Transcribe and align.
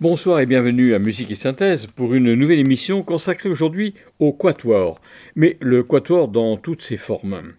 Bonsoir 0.00 0.38
et 0.38 0.46
bienvenue 0.46 0.94
à 0.94 1.00
Musique 1.00 1.32
et 1.32 1.34
Synthèse 1.34 1.88
pour 1.88 2.14
une 2.14 2.34
nouvelle 2.34 2.60
émission 2.60 3.02
consacrée 3.02 3.48
aujourd'hui 3.48 3.94
au 4.20 4.32
quatuor, 4.32 5.00
mais 5.34 5.56
le 5.60 5.82
quatuor 5.82 6.28
dans 6.28 6.56
toutes 6.56 6.82
ses 6.82 6.96
formes. 6.96 7.54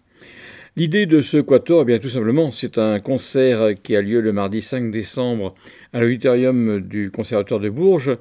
L'idée 0.74 1.04
de 1.04 1.20
ce 1.20 1.36
quatuor, 1.36 1.82
eh 1.82 1.84
bien 1.84 1.98
tout 1.98 2.08
simplement, 2.08 2.50
c'est 2.50 2.78
un 2.78 2.98
concert 2.98 3.74
qui 3.82 3.94
a 3.94 4.00
lieu 4.00 4.22
le 4.22 4.32
mardi 4.32 4.62
5 4.62 4.90
décembre 4.90 5.54
à 5.92 6.00
l'auditorium 6.00 6.80
du 6.80 7.10
Conservatoire 7.10 7.60
de 7.60 7.68
Bourges 7.68 8.16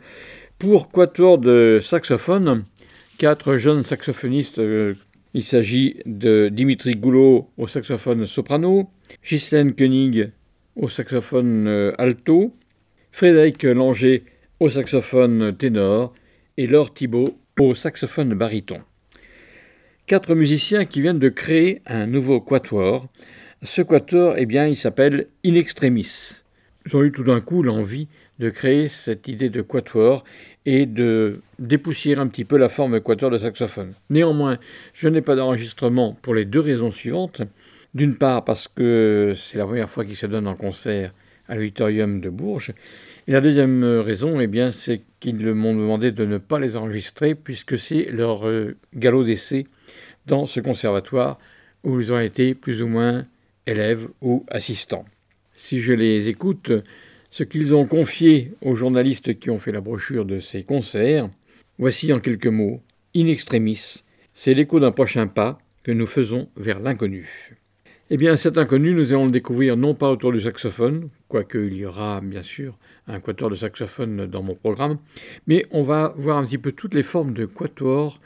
pour 0.57 0.91
quatuor 0.91 1.37
de 1.37 1.79
saxophone, 1.81 2.65
quatre 3.19 3.55
jeunes 3.55 3.83
saxophonistes. 3.83 4.59
euh, 4.59 4.95
Il 5.33 5.43
s'agit 5.43 6.01
de 6.05 6.49
Dimitri 6.51 6.95
Goulot 6.95 7.47
au 7.57 7.67
saxophone 7.67 8.25
soprano, 8.25 8.89
Ghislaine 9.23 9.73
Koenig 9.73 10.31
au 10.75 10.89
saxophone 10.89 11.67
euh, 11.67 11.93
alto, 11.97 12.53
Frédéric 13.19 13.63
Langer 13.63 14.23
au 14.61 14.69
saxophone 14.69 15.53
ténor 15.57 16.13
et 16.55 16.67
Laure 16.67 16.93
Thibault 16.93 17.37
au 17.59 17.75
saxophone 17.75 18.33
baryton. 18.33 18.79
Quatre 20.05 20.35
musiciens 20.35 20.85
qui 20.85 21.01
viennent 21.01 21.19
de 21.19 21.27
créer 21.27 21.81
un 21.85 22.07
nouveau 22.07 22.39
quatuor. 22.39 23.09
Ce 23.61 23.81
quatuor, 23.81 24.35
eh 24.37 24.45
bien, 24.45 24.67
il 24.67 24.77
s'appelle 24.77 25.27
In 25.45 25.55
Extremis. 25.55 26.39
Ils 26.85 26.95
ont 26.95 27.03
eu 27.03 27.11
tout 27.11 27.25
d'un 27.25 27.41
coup 27.41 27.61
l'envie 27.61 28.07
de 28.39 28.49
créer 28.49 28.87
cette 28.87 29.27
idée 29.27 29.49
de 29.49 29.61
quatuor 29.61 30.23
et 30.65 30.85
de 30.85 31.41
dépoussiérer 31.59 32.21
un 32.21 32.27
petit 32.27 32.45
peu 32.45 32.55
la 32.55 32.69
forme 32.69 33.01
quatuor 33.01 33.31
de 33.31 33.37
saxophone. 33.37 33.95
Néanmoins, 34.09 34.59
je 34.93 35.09
n'ai 35.09 35.21
pas 35.21 35.35
d'enregistrement 35.35 36.17
pour 36.21 36.35
les 36.35 36.45
deux 36.45 36.61
raisons 36.61 36.93
suivantes. 36.93 37.41
D'une 37.93 38.15
part, 38.15 38.45
parce 38.45 38.69
que 38.69 39.33
c'est 39.35 39.57
la 39.57 39.65
première 39.65 39.89
fois 39.89 40.05
qu'ils 40.05 40.15
se 40.15 40.25
donnent 40.25 40.47
en 40.47 40.55
concert 40.55 41.11
à 41.49 41.55
l'auditorium 41.55 42.21
de 42.21 42.29
Bourges. 42.29 42.73
La 43.29 43.41
deuxième 43.41 43.83
raison, 43.83 44.41
eh 44.41 44.71
c'est 44.71 45.03
qu'ils 45.19 45.53
m'ont 45.53 45.75
demandé 45.75 46.11
de 46.11 46.25
ne 46.25 46.39
pas 46.39 46.57
les 46.57 46.75
enregistrer 46.75 47.35
puisque 47.35 47.77
c'est 47.77 48.05
leur 48.05 48.47
euh, 48.47 48.75
galop 48.95 49.23
d'essai 49.23 49.67
dans 50.25 50.47
ce 50.47 50.59
conservatoire 50.59 51.37
où 51.83 52.01
ils 52.01 52.11
ont 52.11 52.19
été 52.19 52.55
plus 52.55 52.81
ou 52.81 52.87
moins 52.87 53.27
élèves 53.67 54.07
ou 54.23 54.47
assistants. 54.49 55.05
Si 55.53 55.79
je 55.79 55.93
les 55.93 56.27
écoute, 56.27 56.71
ce 57.29 57.43
qu'ils 57.43 57.75
ont 57.75 57.85
confié 57.85 58.53
aux 58.61 58.73
journalistes 58.73 59.37
qui 59.37 59.51
ont 59.51 59.59
fait 59.59 59.71
la 59.71 59.81
brochure 59.81 60.25
de 60.25 60.39
ces 60.39 60.63
concerts, 60.63 61.29
voici 61.77 62.11
en 62.11 62.19
quelques 62.19 62.47
mots, 62.47 62.81
in 63.15 63.27
extremis, 63.27 64.01
c'est 64.33 64.55
l'écho 64.55 64.79
d'un 64.79 64.91
prochain 64.91 65.27
pas 65.27 65.59
que 65.83 65.91
nous 65.91 66.07
faisons 66.07 66.49
vers 66.57 66.79
l'inconnu. 66.79 67.59
Eh 68.09 68.17
bien, 68.17 68.35
cet 68.37 68.57
inconnu, 68.57 68.95
nous 68.95 69.13
allons 69.13 69.25
le 69.25 69.31
découvrir 69.31 69.77
non 69.77 69.93
pas 69.93 70.09
autour 70.09 70.31
du 70.31 70.41
saxophone, 70.41 71.09
quoique 71.27 71.59
il 71.59 71.75
y 71.75 71.85
aura 71.85 72.21
bien 72.21 72.41
sûr 72.41 72.75
un 73.09 73.19
quatuor 73.19 73.49
de 73.49 73.55
saxophone 73.55 74.27
dans 74.27 74.43
mon 74.43 74.55
programme, 74.55 74.99
mais 75.47 75.65
on 75.71 75.83
va 75.83 76.13
voir 76.15 76.37
un 76.37 76.45
petit 76.45 76.57
peu 76.57 76.71
toutes 76.71 76.93
les 76.93 77.03
formes 77.03 77.33
de 77.33 77.45
quatuor 77.45 78.19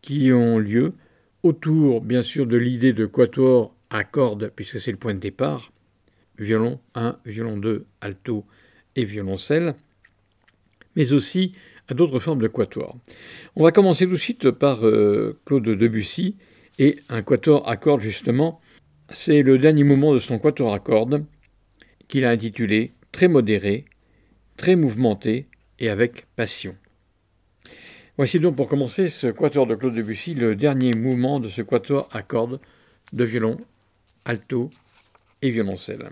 qui 0.00 0.32
ont 0.32 0.58
lieu 0.58 0.94
autour, 1.42 2.00
bien 2.00 2.22
sûr, 2.22 2.46
de 2.46 2.56
l'idée 2.56 2.92
de 2.92 3.06
quatuor 3.06 3.74
à 3.90 4.04
cordes, 4.04 4.52
puisque 4.54 4.80
c'est 4.80 4.92
le 4.92 4.96
point 4.96 5.14
de 5.14 5.18
départ, 5.18 5.72
violon 6.38 6.78
1, 6.94 7.18
violon 7.26 7.56
2, 7.56 7.84
alto 8.00 8.44
et 8.96 9.04
violoncelle, 9.04 9.74
mais 10.94 11.12
aussi 11.12 11.52
à 11.88 11.94
d'autres 11.94 12.18
formes 12.18 12.40
de 12.40 12.48
quatuor. 12.48 12.96
On 13.56 13.64
va 13.64 13.72
commencer 13.72 14.06
tout 14.06 14.12
de 14.12 14.16
suite 14.16 14.50
par 14.50 14.86
euh, 14.86 15.38
Claude 15.46 15.64
Debussy 15.64 16.36
et 16.78 16.98
un 17.08 17.22
quatuor 17.22 17.68
à 17.68 17.76
cordes 17.76 18.02
justement. 18.02 18.60
C'est 19.10 19.42
le 19.42 19.58
dernier 19.58 19.84
mouvement 19.84 20.12
de 20.12 20.18
son 20.18 20.38
quatuor 20.38 20.74
à 20.74 20.80
cordes 20.80 21.24
qu'il 22.08 22.24
a 22.24 22.30
intitulé 22.30 22.92
Très 23.10 23.26
modéré, 23.26 23.86
très 24.58 24.76
mouvementé 24.76 25.46
et 25.78 25.88
avec 25.88 26.26
passion. 26.36 26.76
Voici 28.18 28.40
donc 28.40 28.56
pour 28.56 28.68
commencer 28.68 29.08
ce 29.08 29.28
quatuor 29.28 29.66
de 29.66 29.76
Claude 29.76 29.94
Debussy, 29.94 30.34
le 30.34 30.56
dernier 30.56 30.92
mouvement 30.92 31.40
de 31.40 31.48
ce 31.48 31.62
quatuor 31.62 32.08
à 32.12 32.22
cordes 32.22 32.60
de 33.12 33.24
violon, 33.24 33.56
alto 34.26 34.68
et 35.40 35.50
violoncelle. 35.50 36.10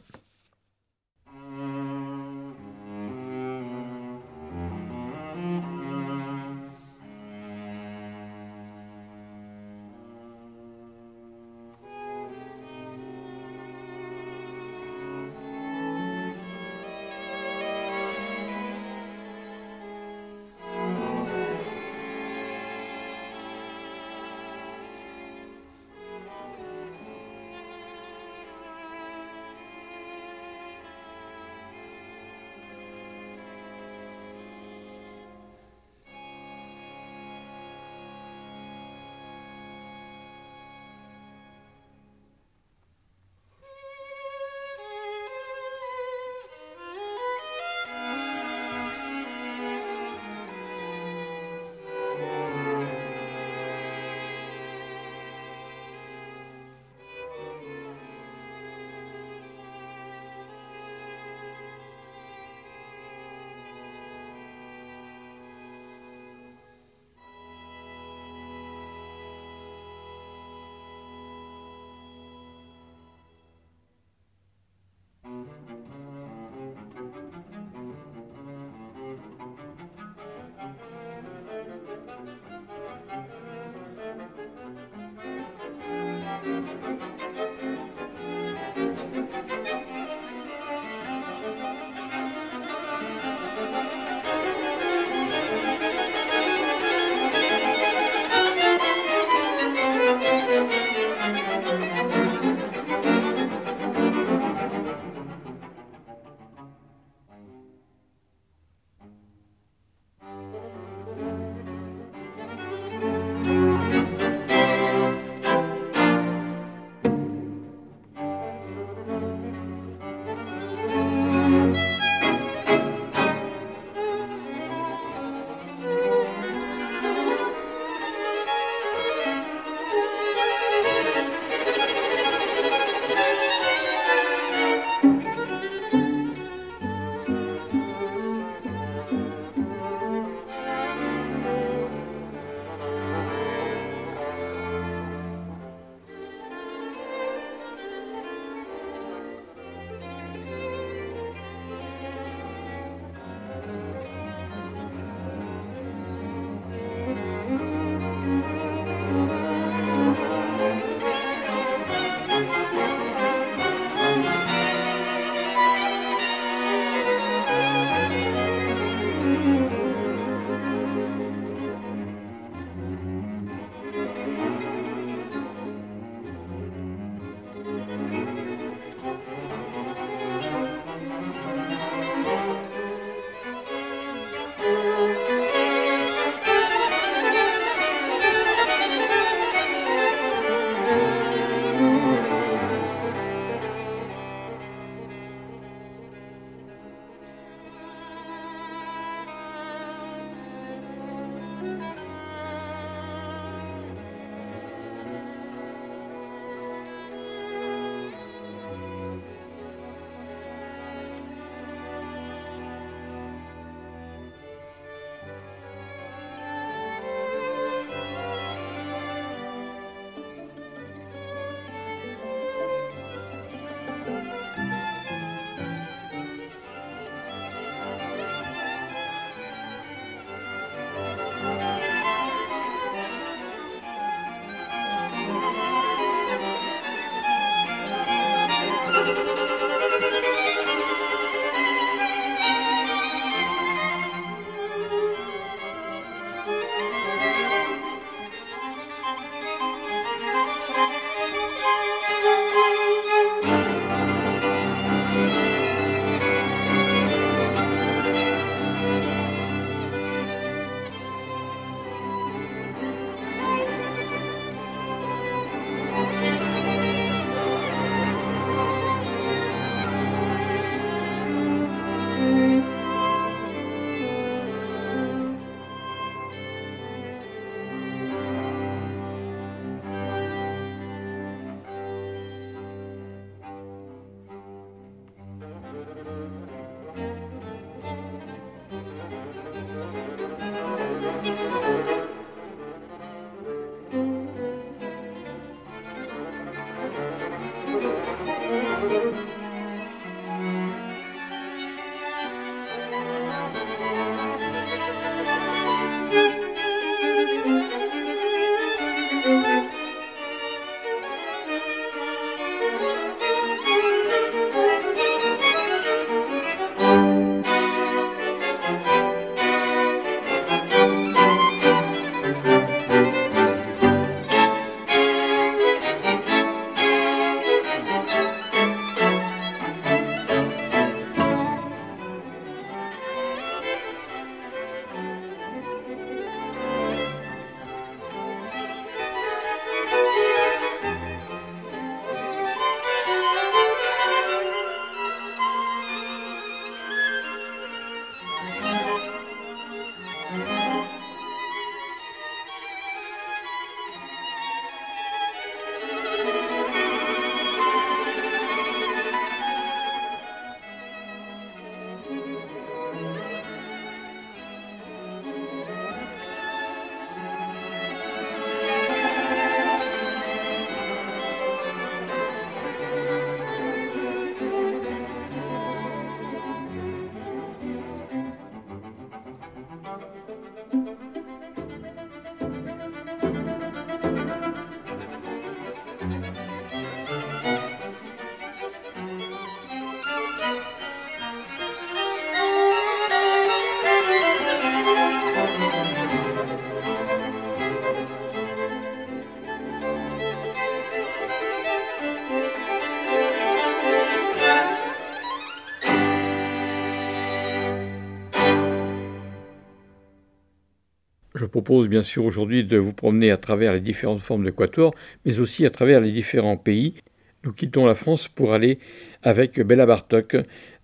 Propose 411.66 411.88
bien 411.88 412.04
sûr 412.04 412.24
aujourd'hui 412.24 412.62
de 412.62 412.76
vous 412.76 412.92
promener 412.92 413.32
à 413.32 413.36
travers 413.38 413.72
les 413.72 413.80
différentes 413.80 414.20
formes 414.20 414.44
de 414.44 414.52
quatuor, 414.52 414.94
mais 415.24 415.40
aussi 415.40 415.66
à 415.66 415.70
travers 415.70 416.00
les 416.00 416.12
différents 416.12 416.56
pays. 416.56 416.94
Nous 417.42 417.52
quittons 417.52 417.86
la 417.86 417.96
France 417.96 418.28
pour 418.28 418.52
aller 418.52 418.78
avec 419.24 419.60
Bella 419.60 419.84
Bartok 419.84 420.36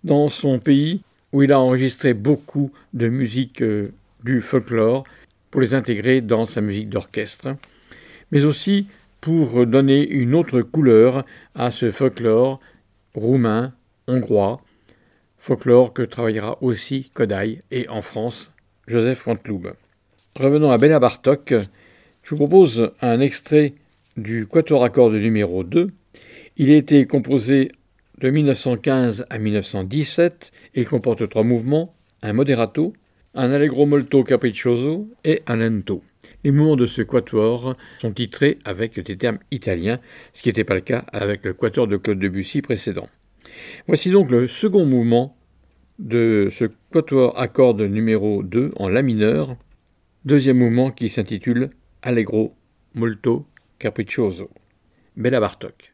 dans 0.03 0.27
son 0.27 0.59
pays 0.59 1.01
où 1.31 1.41
il 1.41 1.53
a 1.53 1.59
enregistré 1.61 2.13
beaucoup 2.13 2.69
de 2.91 3.07
musique 3.07 3.61
euh, 3.61 3.93
du 4.25 4.41
folklore 4.41 5.05
pour 5.51 5.61
les 5.61 5.73
intégrer 5.73 6.19
dans 6.19 6.45
sa 6.45 6.59
musique 6.59 6.89
d'orchestre, 6.89 7.55
mais 8.33 8.43
aussi 8.43 8.87
pour 9.21 9.65
donner 9.65 10.05
une 10.05 10.35
autre 10.35 10.61
couleur 10.61 11.25
à 11.55 11.71
ce 11.71 11.91
folklore 11.91 12.59
roumain, 13.15 13.71
hongrois, 14.07 14.59
folklore 15.39 15.93
que 15.93 16.01
travaillera 16.01 16.57
aussi 16.61 17.09
Kodai 17.13 17.61
et 17.71 17.87
en 17.87 18.01
France 18.01 18.51
Joseph 18.85 19.23
Rantloub. 19.23 19.75
Revenons 20.35 20.71
à 20.71 20.79
Bella 20.79 20.97
Bartok. 20.97 21.53
Je 22.23 22.29
vous 22.31 22.37
propose 22.37 22.91
un 23.01 23.19
extrait 23.19 23.75
du 24.17 24.47
quatuor 24.47 24.83
à 24.83 24.89
cordes 24.89 25.13
numéro 25.13 25.63
2. 25.63 25.91
Il 26.57 26.71
a 26.71 26.75
été 26.75 27.05
composé 27.05 27.71
de 28.17 28.31
1915 28.31 29.27
à 29.29 29.37
1917 29.37 30.51
et 30.73 30.85
comporte 30.85 31.29
trois 31.29 31.43
mouvements, 31.43 31.93
un 32.23 32.33
moderato, 32.33 32.93
un 33.35 33.51
allegro 33.51 33.85
molto 33.85 34.23
capriccioso 34.23 35.07
et 35.23 35.43
un 35.45 35.57
lento. 35.57 36.01
Les 36.43 36.49
mouvements 36.49 36.77
de 36.77 36.87
ce 36.87 37.03
quatuor 37.03 37.75
sont 38.01 38.11
titrés 38.11 38.57
avec 38.65 38.99
des 38.99 39.17
termes 39.17 39.37
italiens, 39.51 39.99
ce 40.33 40.41
qui 40.41 40.49
n'était 40.49 40.63
pas 40.63 40.73
le 40.73 40.81
cas 40.81 41.05
avec 41.13 41.45
le 41.45 41.53
quatuor 41.53 41.87
de 41.87 41.97
Claude 41.97 42.17
Debussy 42.17 42.63
précédent. 42.63 43.07
Voici 43.85 44.09
donc 44.09 44.31
le 44.31 44.47
second 44.47 44.87
mouvement 44.87 45.37
de 45.99 46.49
ce 46.51 46.65
quatuor 46.91 47.39
à 47.39 47.47
cordes 47.47 47.81
numéro 47.81 48.41
2 48.41 48.71
en 48.77 48.89
La 48.89 49.03
mineur, 49.03 49.57
Deuxième 50.25 50.59
mouvement 50.59 50.89
qui 50.89 51.09
s'intitule 51.09 51.71
Allegro 52.01 52.55
molto 52.93 53.49
capriccioso. 53.77 54.49
Bella 55.17 55.41
Bartok. 55.41 55.92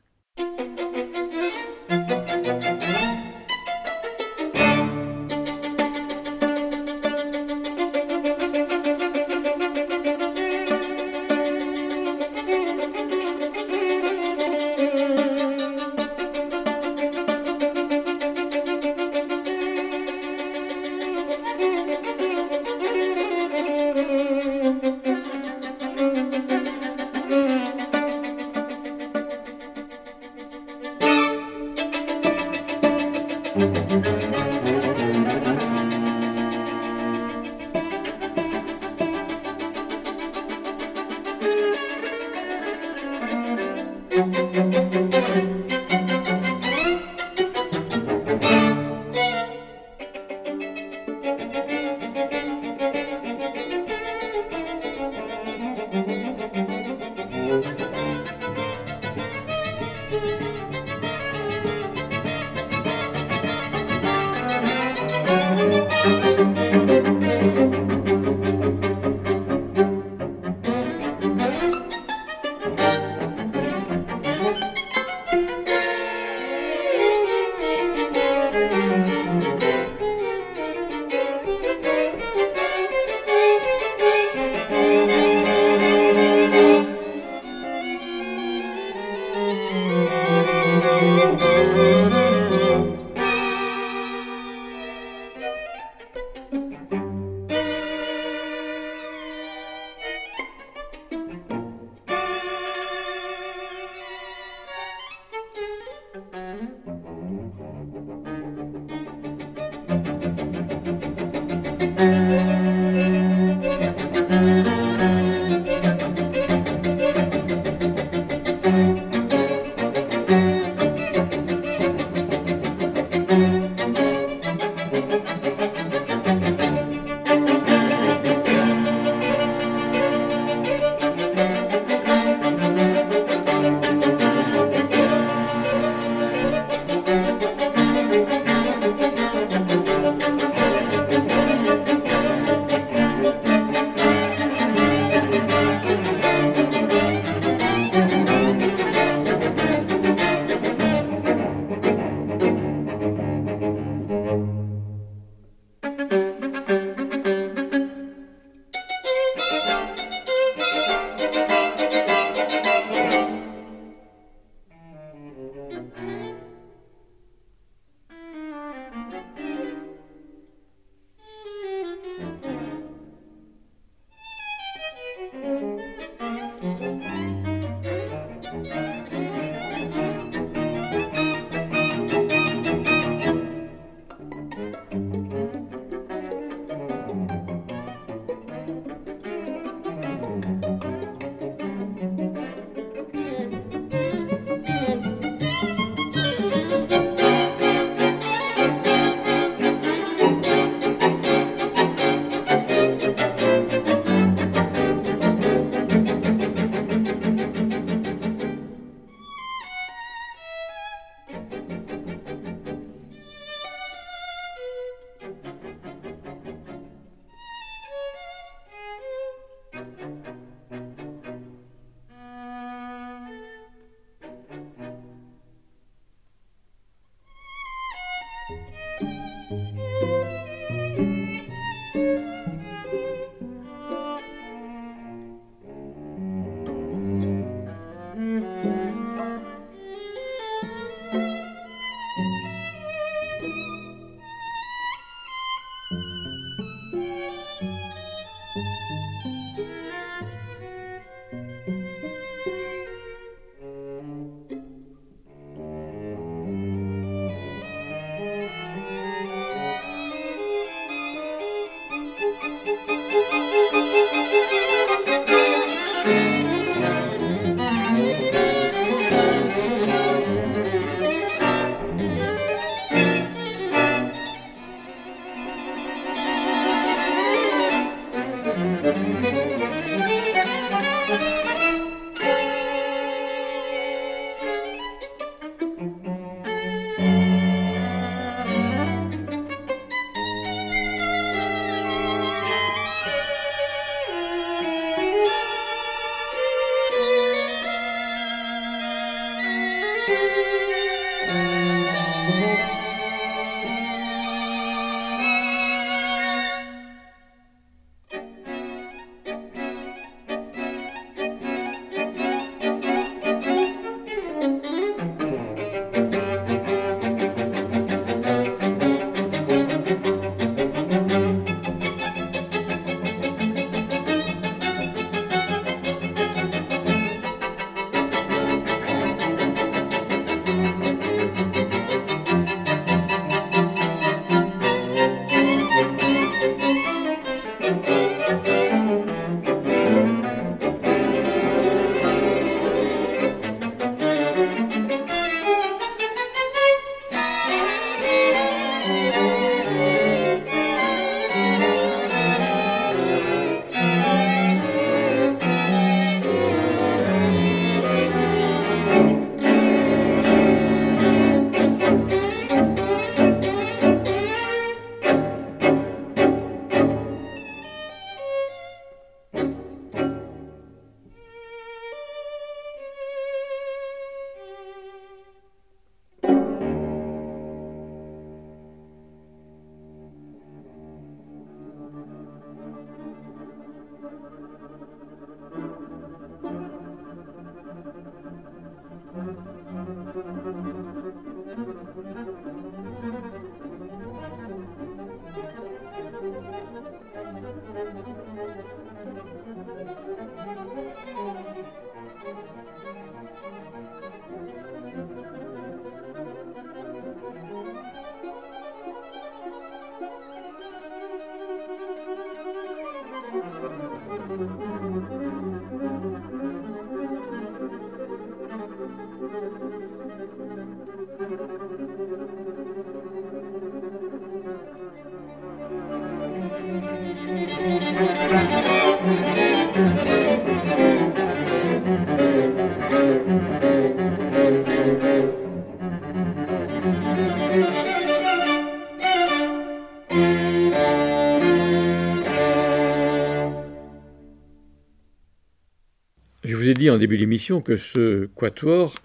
En 446.88 446.98
début 446.98 447.18
d'émission 447.18 447.62
que 447.62 447.76
ce 447.76 448.28
quatuor, 448.36 448.96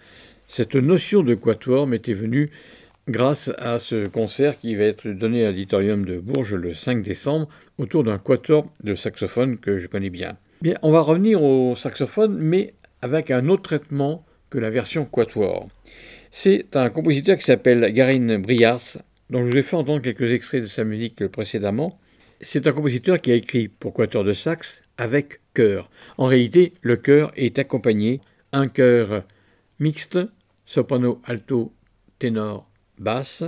cette 0.46 0.76
notion 0.76 1.24
de 1.24 1.34
quatuor 1.34 1.88
m'était 1.88 2.14
venue 2.14 2.50
grâce 3.08 3.50
à 3.58 3.80
ce 3.80 4.06
concert 4.06 4.58
qui 4.58 4.76
va 4.76 4.84
être 4.84 5.08
donné 5.08 5.44
à 5.44 5.50
l'auditorium 5.50 6.04
de 6.04 6.20
Bourges 6.20 6.54
le 6.54 6.72
5 6.72 7.02
décembre 7.02 7.48
autour 7.78 8.04
d'un 8.04 8.18
quatuor 8.18 8.66
de 8.84 8.94
saxophone 8.94 9.58
que 9.58 9.78
je 9.78 9.88
connais 9.88 10.10
bien. 10.10 10.37
Bien, 10.62 10.76
on 10.82 10.92
va 10.92 11.00
revenir 11.00 11.42
au 11.42 11.74
saxophone, 11.74 12.37
mais 12.38 12.74
avec 13.02 13.32
un 13.32 13.48
autre 13.48 13.62
traitement 13.62 14.24
que 14.50 14.58
la 14.58 14.70
version 14.70 15.04
quatuor. 15.04 15.68
C'est 16.30 16.76
un 16.76 16.90
compositeur 16.90 17.37
qui 17.37 17.44
s'appelle 17.44 17.92
Garin 17.92 18.38
Briars, 18.38 18.98
dont 19.30 19.44
je 19.44 19.50
vous 19.50 19.56
ai 19.56 19.62
fait 19.62 19.76
entendre 19.76 20.02
quelques 20.02 20.30
extraits 20.32 20.62
de 20.62 20.68
sa 20.68 20.84
musique 20.84 21.26
précédemment. 21.26 21.98
C'est 22.40 22.68
un 22.68 22.72
compositeur 22.72 23.20
qui 23.20 23.32
a 23.32 23.34
écrit 23.34 23.66
pour 23.66 23.92
quatuor 23.94 24.22
de 24.22 24.32
sax 24.32 24.84
avec 24.96 25.40
chœur. 25.54 25.90
En 26.18 26.26
réalité, 26.26 26.74
le 26.83 26.96
chœur 26.96 27.33
est 27.37 27.59
accompagné 27.59 28.20
un 28.52 28.68
chœur 28.68 29.24
mixte, 29.78 30.18
soprano, 30.64 31.20
alto, 31.24 31.72
ténor, 32.18 32.68
basse, 32.98 33.44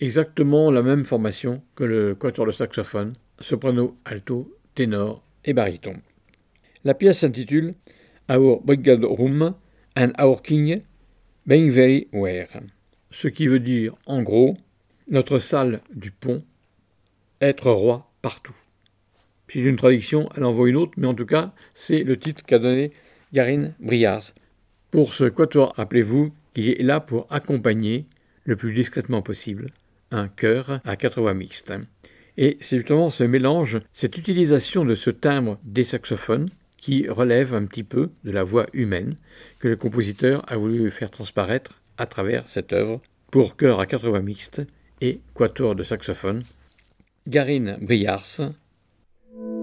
exactement 0.00 0.70
la 0.70 0.82
même 0.82 1.04
formation 1.04 1.62
que 1.74 1.84
le 1.84 2.14
quatuor 2.14 2.46
de 2.46 2.52
saxophone, 2.52 3.14
soprano, 3.40 3.96
alto, 4.04 4.56
ténor 4.74 5.22
et 5.44 5.52
baryton. 5.52 5.94
La 6.84 6.94
pièce 6.94 7.20
s'intitule 7.20 7.74
Our 8.30 8.62
Brigade 8.62 9.04
Room 9.04 9.54
and 9.96 10.12
Our 10.18 10.42
King 10.42 10.82
Being 11.46 11.70
Very 11.70 12.08
Where, 12.12 12.48
ce 13.10 13.28
qui 13.28 13.46
veut 13.46 13.60
dire 13.60 13.94
en 14.06 14.22
gros 14.22 14.56
notre 15.08 15.38
salle 15.38 15.80
du 15.94 16.10
pont, 16.10 16.42
être 17.40 17.70
roi 17.70 18.10
partout. 18.22 18.54
C'est 19.52 19.60
une 19.60 19.76
traduction, 19.76 20.30
elle 20.34 20.44
en 20.44 20.52
vaut 20.52 20.66
une 20.66 20.76
autre, 20.76 20.92
mais 20.96 21.06
en 21.06 21.12
tout 21.12 21.26
cas, 21.26 21.52
c'est 21.74 22.04
le 22.04 22.18
titre 22.18 22.42
qu'a 22.42 22.58
donné 22.58 22.90
Garine 23.34 23.74
Briaz. 23.80 24.32
Pour 24.90 25.12
ce 25.12 25.24
quatuor, 25.24 25.74
rappelez-vous 25.76 26.32
qu'il 26.54 26.70
est 26.70 26.82
là 26.82 27.00
pour 27.00 27.26
accompagner 27.28 28.06
le 28.44 28.56
plus 28.56 28.72
discrètement 28.72 29.20
possible 29.20 29.70
un 30.10 30.28
chœur 30.28 30.80
à 30.86 30.96
quatre 30.96 31.20
voix 31.20 31.34
mixtes. 31.34 31.74
Et 32.38 32.56
c'est 32.62 32.78
justement 32.78 33.10
ce 33.10 33.24
mélange, 33.24 33.80
cette 33.92 34.16
utilisation 34.16 34.86
de 34.86 34.94
ce 34.94 35.10
timbre 35.10 35.58
des 35.64 35.84
saxophones 35.84 36.48
qui 36.78 37.06
relève 37.10 37.52
un 37.52 37.66
petit 37.66 37.84
peu 37.84 38.08
de 38.24 38.30
la 38.30 38.44
voix 38.44 38.66
humaine 38.72 39.16
que 39.58 39.68
le 39.68 39.76
compositeur 39.76 40.50
a 40.50 40.56
voulu 40.56 40.90
faire 40.90 41.10
transparaître 41.10 41.82
à 41.98 42.06
travers 42.06 42.48
cette 42.48 42.72
œuvre 42.72 43.02
pour 43.30 43.56
chœur 43.56 43.80
à 43.80 43.86
quatre 43.86 44.08
voix 44.08 44.22
mixtes 44.22 44.62
et 45.02 45.20
quatuor 45.34 45.74
de 45.74 45.82
saxophone. 45.82 46.42
Garine 47.26 47.76
Briars, 47.82 48.40
thank 49.32 49.42
you 49.42 49.61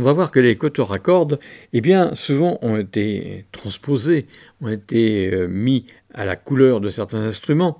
on 0.00 0.04
va 0.04 0.14
voir 0.14 0.30
que 0.30 0.40
les 0.40 0.56
quatuors 0.56 0.92
à 0.94 0.98
cordes, 0.98 1.38
eh 1.74 1.82
bien, 1.82 2.14
souvent 2.14 2.58
ont 2.62 2.78
été 2.78 3.44
transposés, 3.52 4.26
ont 4.62 4.68
été 4.68 5.30
euh, 5.30 5.46
mis 5.46 5.84
à 6.14 6.24
la 6.24 6.36
couleur 6.36 6.80
de 6.80 6.88
certains 6.88 7.20
instruments, 7.20 7.78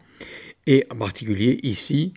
et 0.67 0.87
en 0.91 0.97
particulier 0.97 1.59
ici, 1.63 2.13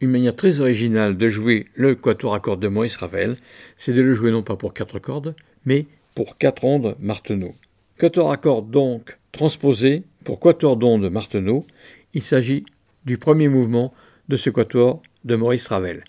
une 0.00 0.10
manière 0.10 0.36
très 0.36 0.60
originale 0.60 1.16
de 1.16 1.28
jouer 1.28 1.66
le 1.74 1.96
quatuor 1.96 2.34
à 2.34 2.40
cordes 2.40 2.60
de 2.60 2.68
Maurice 2.68 2.96
Ravel, 2.98 3.36
c'est 3.76 3.92
de 3.92 4.00
le 4.00 4.14
jouer 4.14 4.30
non 4.30 4.44
pas 4.44 4.54
pour 4.54 4.74
quatre 4.74 5.00
cordes, 5.00 5.34
mais 5.64 5.86
pour 6.14 6.38
quatre 6.38 6.64
ondes 6.64 6.94
Marteneau. 7.00 7.52
Quatuor 7.98 8.30
à 8.30 8.36
cordes 8.36 8.70
donc 8.70 9.18
transposé 9.32 10.04
pour 10.22 10.38
quatuor 10.38 10.76
d'ondes 10.76 11.10
Marteneau, 11.10 11.66
il 12.14 12.22
s'agit 12.22 12.64
du 13.06 13.18
premier 13.18 13.48
mouvement 13.48 13.92
de 14.28 14.36
ce 14.36 14.50
quatuor 14.50 15.02
de 15.24 15.34
Maurice 15.34 15.66
Ravel. 15.66 16.04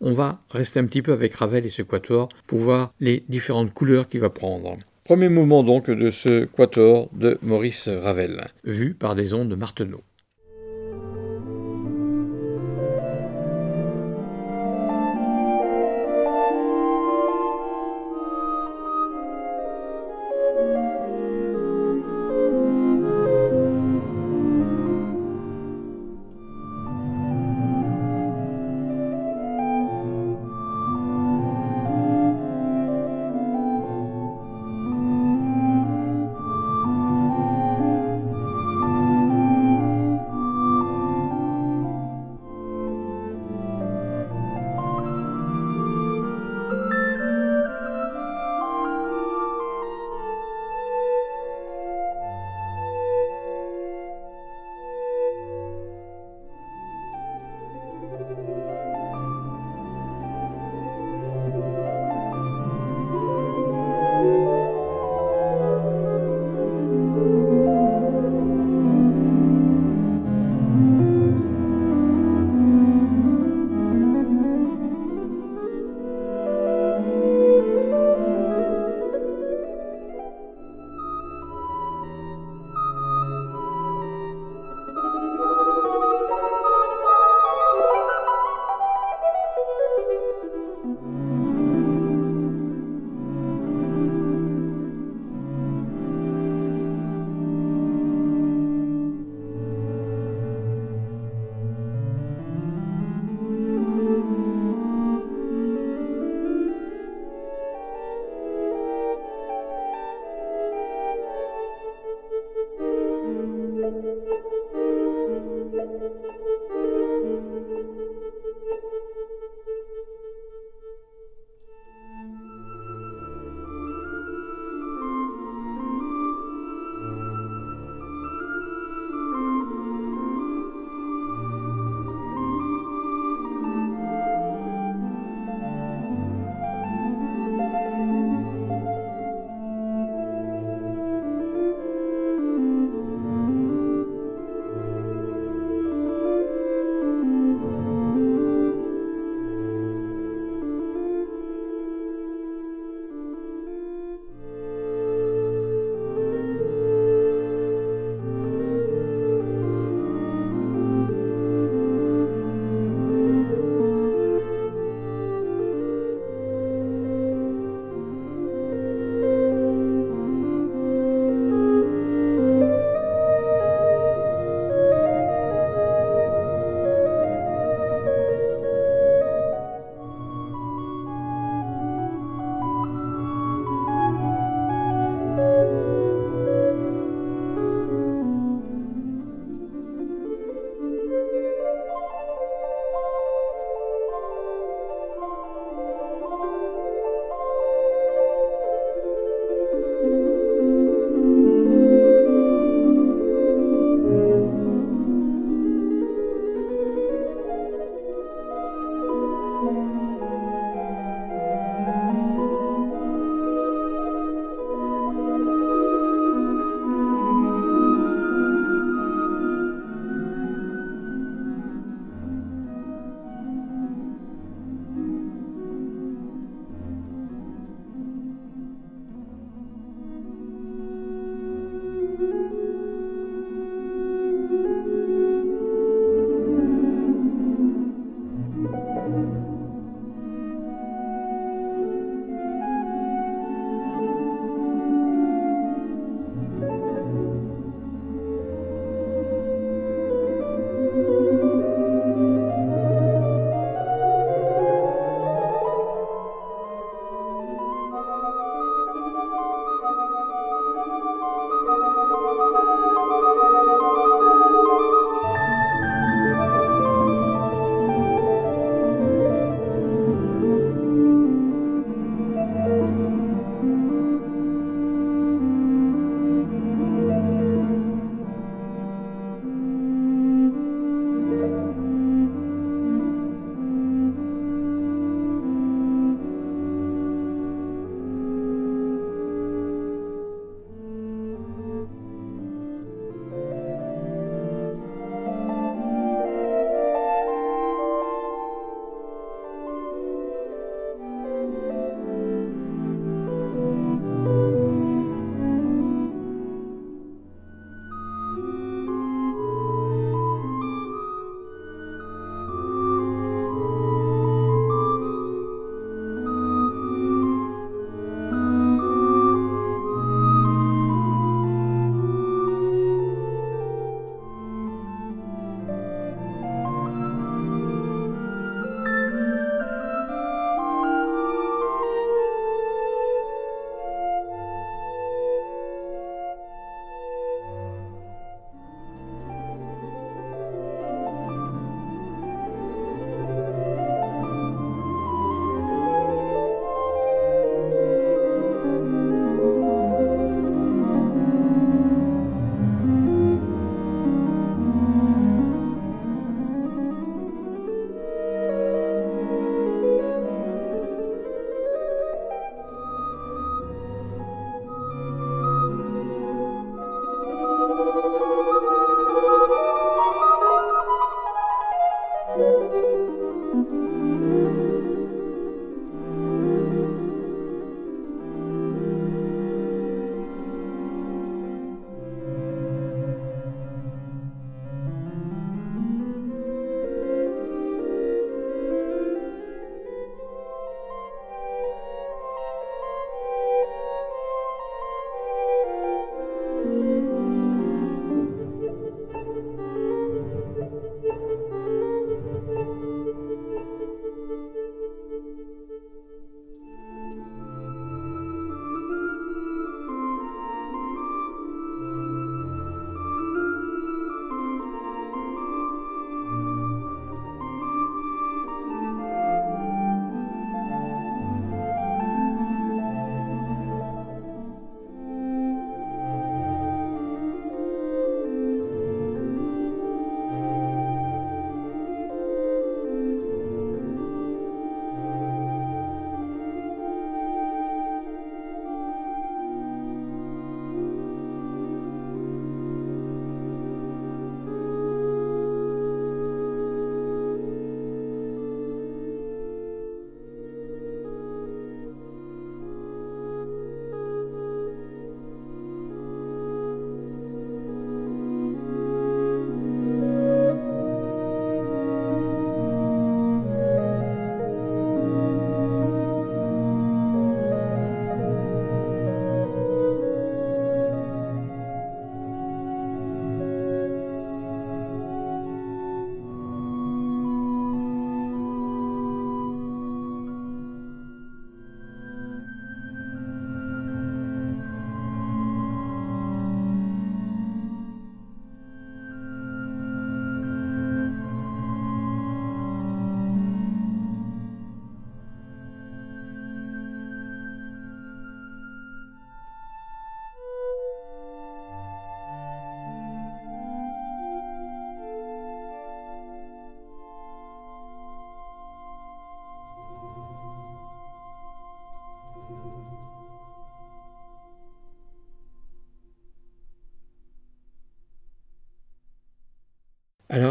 On 0.00 0.12
va 0.12 0.40
rester 0.50 0.78
un 0.78 0.86
petit 0.86 1.02
peu 1.02 1.12
avec 1.12 1.34
Ravel 1.34 1.66
et 1.66 1.70
ce 1.70 1.82
quatuor 1.82 2.28
pour 2.46 2.60
voir 2.60 2.92
les 3.00 3.24
différentes 3.28 3.74
couleurs 3.74 4.08
qu'il 4.08 4.20
va 4.20 4.30
prendre. 4.30 4.76
Premier 5.04 5.28
mouvement 5.28 5.64
donc 5.64 5.90
de 5.90 6.10
ce 6.10 6.44
quatuor 6.44 7.08
de 7.12 7.38
Maurice 7.42 7.88
Ravel, 7.88 8.46
vu 8.62 8.94
par 8.94 9.14
des 9.14 9.34
ondes 9.34 9.56
Marteneau. 9.56 10.02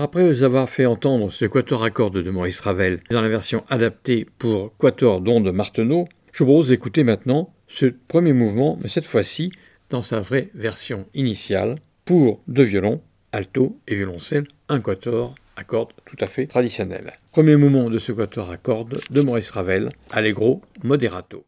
Après 0.08 0.42
avoir 0.42 0.70
fait 0.70 0.86
entendre 0.86 1.34
ce 1.34 1.44
quatuor 1.44 1.84
à 1.84 1.90
cordes 1.90 2.24
de 2.24 2.32
Maurice 2.32 2.62
Ravel 2.62 3.02
dans 3.10 3.22
la 3.22 3.28
version 3.28 3.66
adaptée 3.68 4.26
pour 4.38 4.74
quatuor 4.78 5.20
d'onde 5.20 5.52
Marteneau, 5.52 6.08
je 6.32 6.46
vous 6.46 6.50
propose 6.50 6.70
d'écouter 6.70 7.04
maintenant 7.04 7.54
ce 7.68 7.88
premier 8.08 8.32
mouvement, 8.32 8.80
mais 8.82 8.88
cette 8.88 9.06
fois-ci 9.06 9.52
dans 9.90 10.02
sa 10.02 10.22
vraie 10.22 10.50
version 10.54 11.08
initiale, 11.14 11.76
pour 12.06 12.42
deux 12.48 12.64
violons, 12.64 13.02
alto 13.34 13.78
et 13.86 13.96
violoncelle, 13.96 14.48
un 14.70 14.80
quatuor 14.80 15.36
à 15.58 15.66
cordes 15.66 15.92
tout 16.06 16.16
à 16.22 16.28
fait 16.28 16.48
traditionnel. 16.48 17.12
Premier 17.34 17.58
mouvement 17.58 17.90
de 17.90 18.00
ce 18.00 18.14
quatuor 18.14 18.50
à 18.50 18.56
cordes 18.56 19.02
de 19.10 19.22
Maurice 19.22 19.52
Ravel, 19.52 19.90
Allegro 20.12 20.62
Moderato. 20.86 21.47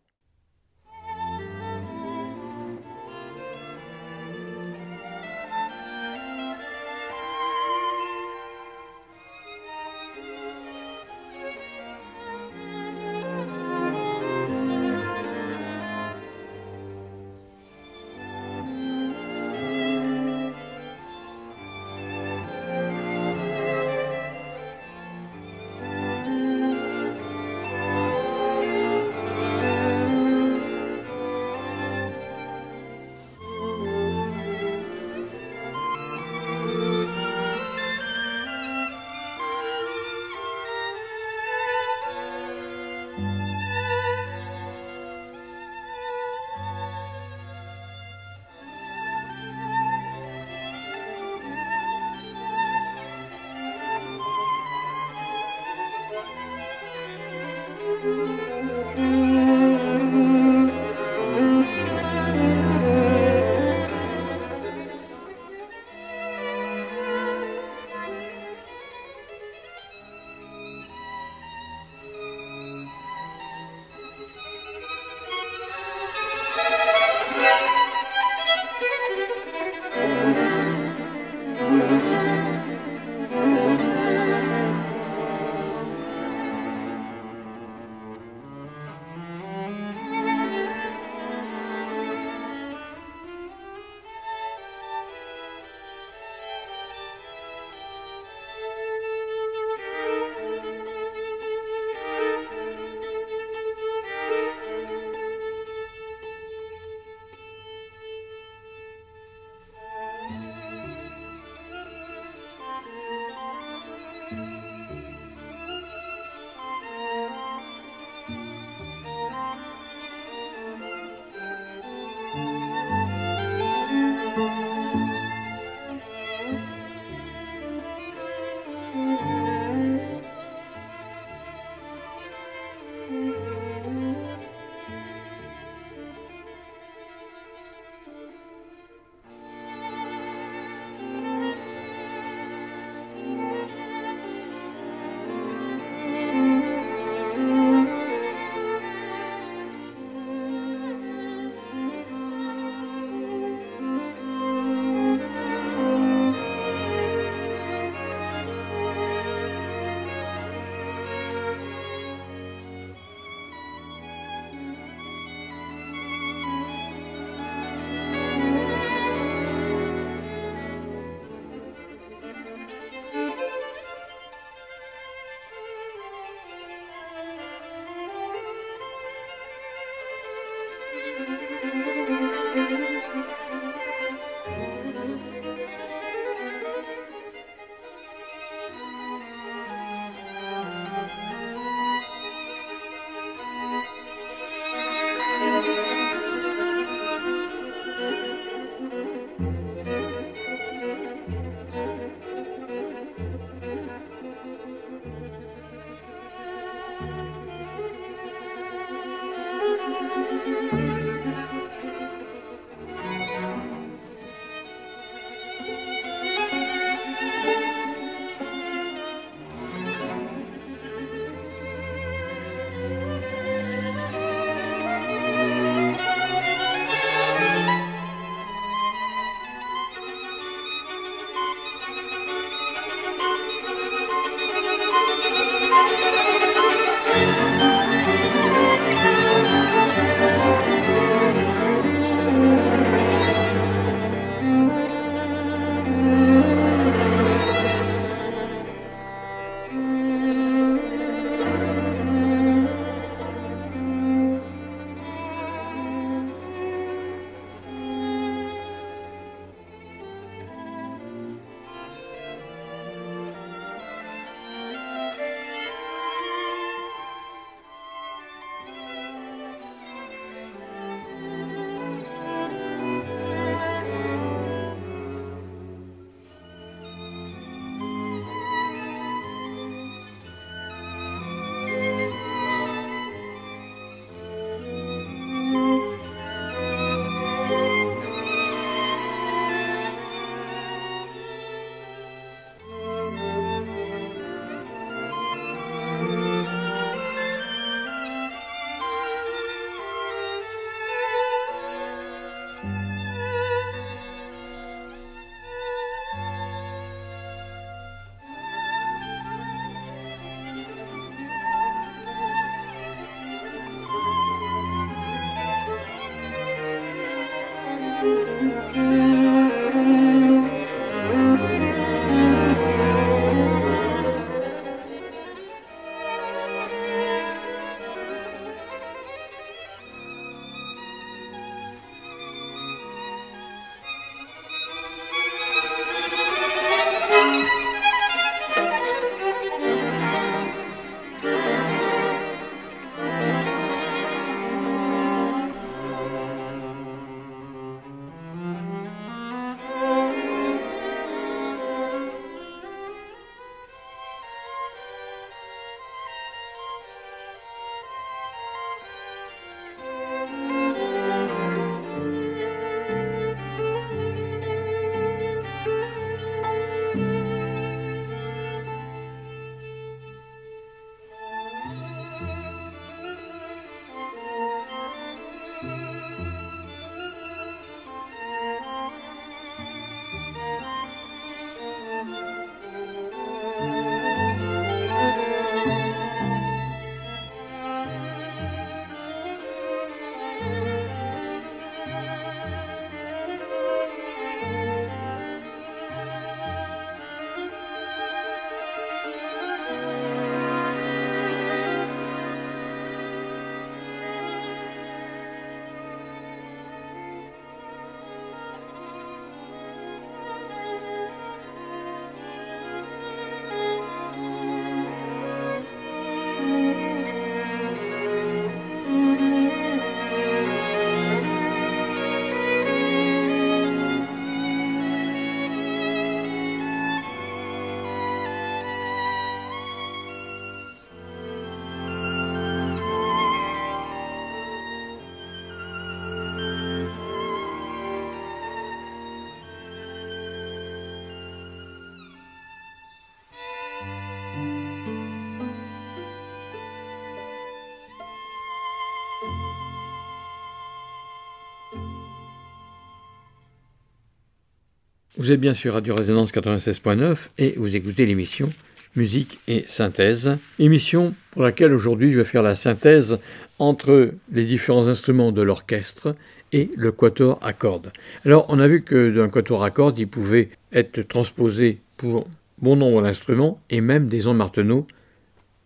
Vous 455.20 455.34
êtes 455.34 455.42
bien 455.42 455.54
sûr 455.54 455.74
Radio 455.74 455.96
Résonance 455.96 456.32
96.9 456.32 457.28
et 457.38 457.54
vous 457.58 457.76
écoutez 457.76 458.06
l'émission 458.06 458.50
Musique 458.96 459.38
et 459.50 459.66
Synthèse. 459.68 460.38
Émission 460.60 461.14
pour 461.32 461.44
laquelle 461.44 461.74
aujourd'hui 461.74 462.10
je 462.10 462.20
vais 462.20 462.24
faire 462.24 462.42
la 462.42 462.56
synthèse 462.56 463.20
entre 463.60 464.14
les 464.32 464.46
différents 464.46 464.88
instruments 464.88 465.34
de 465.34 465.42
l'orchestre 465.42 466.16
et 466.54 466.72
le 466.78 466.94
quatuor 466.94 467.38
à 467.42 467.52
cordes. 467.52 467.92
Alors 468.24 468.46
on 468.48 468.60
a 468.60 468.68
vu 468.70 468.82
que 468.82 469.14
d'un 469.14 469.28
quatuor 469.28 469.62
à 469.62 469.72
cordes 469.72 470.00
il 470.00 470.08
pouvait 470.08 470.52
être 470.72 471.02
transposé 471.02 471.80
pour 471.98 472.26
bon 472.60 472.78
nombre 472.78 473.02
d'instruments 473.02 473.60
et 473.70 473.82
même 473.82 474.08
des 474.08 474.26
ondes 474.26 474.38
marteneaux. 474.38 474.88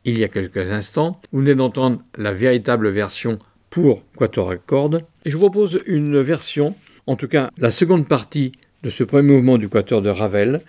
Il 0.03 0.17
y 0.17 0.23
a 0.23 0.29
quelques 0.29 0.57
instants, 0.57 1.21
vous 1.31 1.41
venez 1.41 1.53
d'entendre 1.53 2.01
la 2.17 2.33
véritable 2.33 2.89
version 2.89 3.37
pour 3.69 4.01
quatuor 4.17 4.49
à 4.49 4.57
cordes. 4.57 5.05
Et 5.25 5.29
je 5.29 5.37
vous 5.37 5.47
propose 5.47 5.79
une 5.85 6.19
version, 6.21 6.75
en 7.05 7.15
tout 7.15 7.27
cas 7.27 7.51
la 7.59 7.69
seconde 7.69 8.07
partie 8.07 8.53
de 8.83 8.89
ce 8.89 9.03
premier 9.03 9.33
mouvement 9.33 9.57
du 9.57 9.69
quatuor 9.69 10.01
de 10.01 10.09
Ravel, 10.09 10.61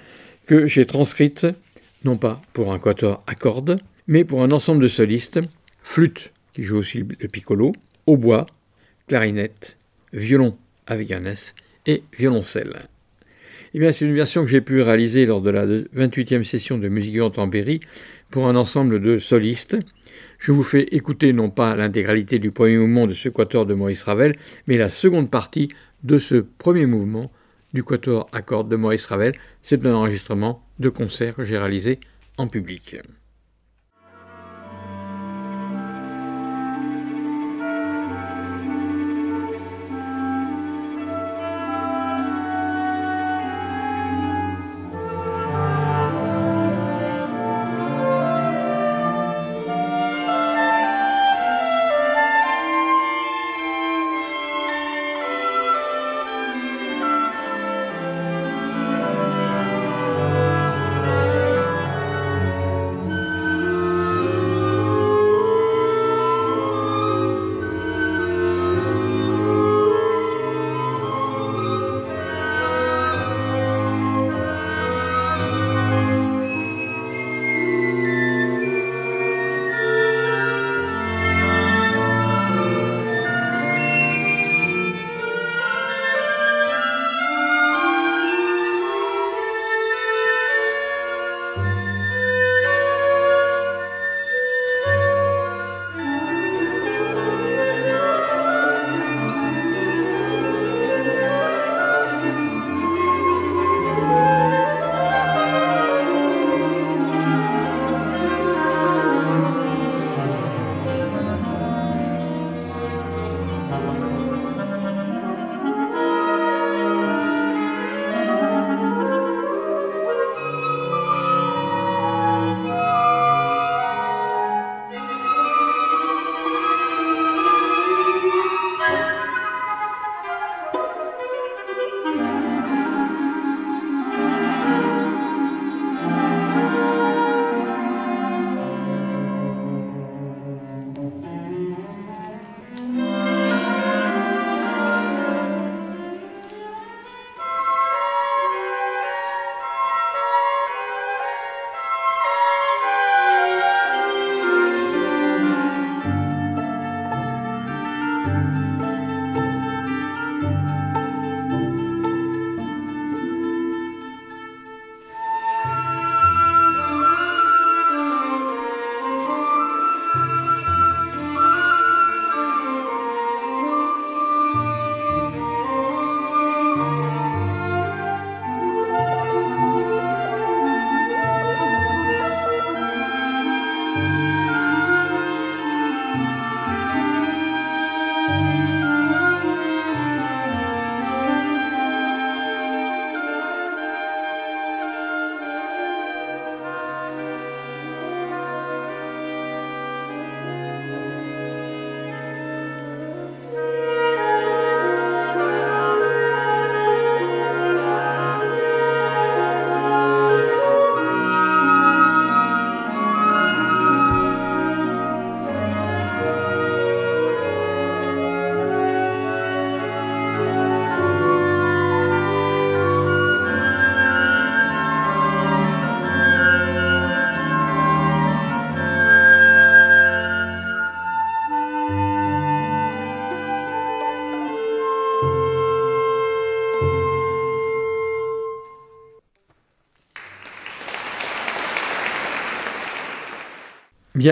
que 0.47 0.67
j'ai 0.67 0.87
transcrite 0.87 1.47
non 2.05 2.17
pas 2.17 2.41
pour 2.53 2.73
un 2.73 2.79
quatuor 2.79 3.23
à 3.27 3.35
cordes, 3.35 3.81
mais 4.07 4.25
pour 4.25 4.43
un 4.43 4.51
ensemble 4.51 4.83
de 4.83 4.89
solistes, 4.89 5.41
flûte 5.83 6.33
qui 6.53 6.63
joue 6.63 6.77
aussi 6.77 6.99
le 6.99 7.29
piccolo, 7.29 7.73
hautbois, 8.07 8.47
clarinette, 9.09 9.77
violon 10.13 10.57
avec 10.87 11.11
un 11.11 11.25
S 11.25 11.55
et 11.87 12.03
violoncelle. 12.17 12.89
Eh 13.73 13.81
bien, 13.81 13.91
c'est 13.91 14.05
une 14.05 14.15
version 14.15 14.45
que 14.45 14.51
j'ai 14.51 14.61
pu 14.61 14.83
réaliser 14.83 15.27
lors 15.27 15.41
de 15.41 15.51
la 15.51 15.67
28e 15.67 16.45
session 16.45 16.79
de 16.79 16.89
Musique 16.89 17.21
en 17.21 17.51
pour 18.31 18.47
un 18.47 18.55
ensemble 18.55 19.01
de 19.01 19.19
solistes. 19.19 19.77
Je 20.39 20.53
vous 20.53 20.63
fais 20.63 20.83
écouter 20.93 21.33
non 21.33 21.51
pas 21.51 21.75
l'intégralité 21.75 22.39
du 22.39 22.53
premier 22.53 22.77
mouvement 22.77 23.09
de 23.09 23.15
ce 23.15 23.29
quatuor 23.29 23.67
de 23.67 23.75
Maurice 23.75 24.05
Ravel, 24.05 24.37
mais 24.69 24.77
la 24.77 24.91
seconde 24.91 25.29
partie 25.29 25.71
de 26.05 26.19
ce 26.19 26.37
premier 26.37 26.87
mouvement 26.87 27.33
du 27.75 27.85
quatuor 27.85 28.29
à 28.33 28.41
de 28.41 28.77
Maurice 28.77 29.07
Ravel. 29.07 29.35
C'est 29.61 29.85
un 29.85 29.95
enregistrement 29.95 30.65
de 30.79 30.89
concert 30.89 31.35
que 31.35 31.45
j'ai 31.45 31.59
réalisé 31.59 32.01
en 32.39 32.49
public. 32.49 32.97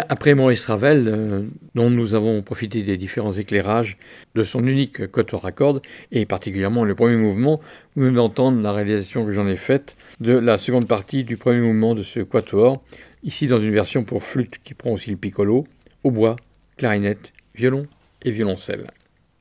Après 0.08 0.34
Maurice 0.34 0.66
Ravel, 0.66 1.08
euh, 1.08 1.42
dont 1.74 1.90
nous 1.90 2.14
avons 2.14 2.42
profité 2.42 2.82
des 2.82 2.96
différents 2.96 3.32
éclairages 3.32 3.98
de 4.34 4.42
son 4.42 4.66
unique 4.66 5.10
quatuor 5.10 5.44
à 5.44 5.52
cordes, 5.52 5.82
et 6.10 6.24
particulièrement 6.24 6.84
le 6.84 6.94
premier 6.94 7.16
mouvement, 7.16 7.60
nous 7.96 8.04
venons 8.04 8.16
d'entendre 8.16 8.62
la 8.62 8.72
réalisation 8.72 9.24
que 9.24 9.32
j'en 9.32 9.46
ai 9.46 9.56
faite 9.56 9.96
de 10.20 10.32
la 10.34 10.58
seconde 10.58 10.88
partie 10.88 11.24
du 11.24 11.36
premier 11.36 11.60
mouvement 11.60 11.94
de 11.94 12.02
ce 12.02 12.20
quatuor, 12.20 12.82
ici 13.22 13.46
dans 13.46 13.60
une 13.60 13.72
version 13.72 14.04
pour 14.04 14.22
flûte 14.22 14.58
qui 14.64 14.74
prend 14.74 14.92
aussi 14.92 15.10
le 15.10 15.16
piccolo, 15.16 15.66
hautbois, 16.04 16.36
clarinette, 16.76 17.32
violon 17.54 17.86
et 18.22 18.30
violoncelle. 18.30 18.86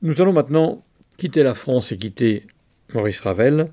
Nous 0.02 0.20
allons 0.20 0.32
maintenant 0.32 0.82
quitter 1.16 1.42
la 1.42 1.54
France 1.54 1.92
et 1.92 1.98
quitter 1.98 2.46
Maurice 2.94 3.20
Ravel, 3.20 3.68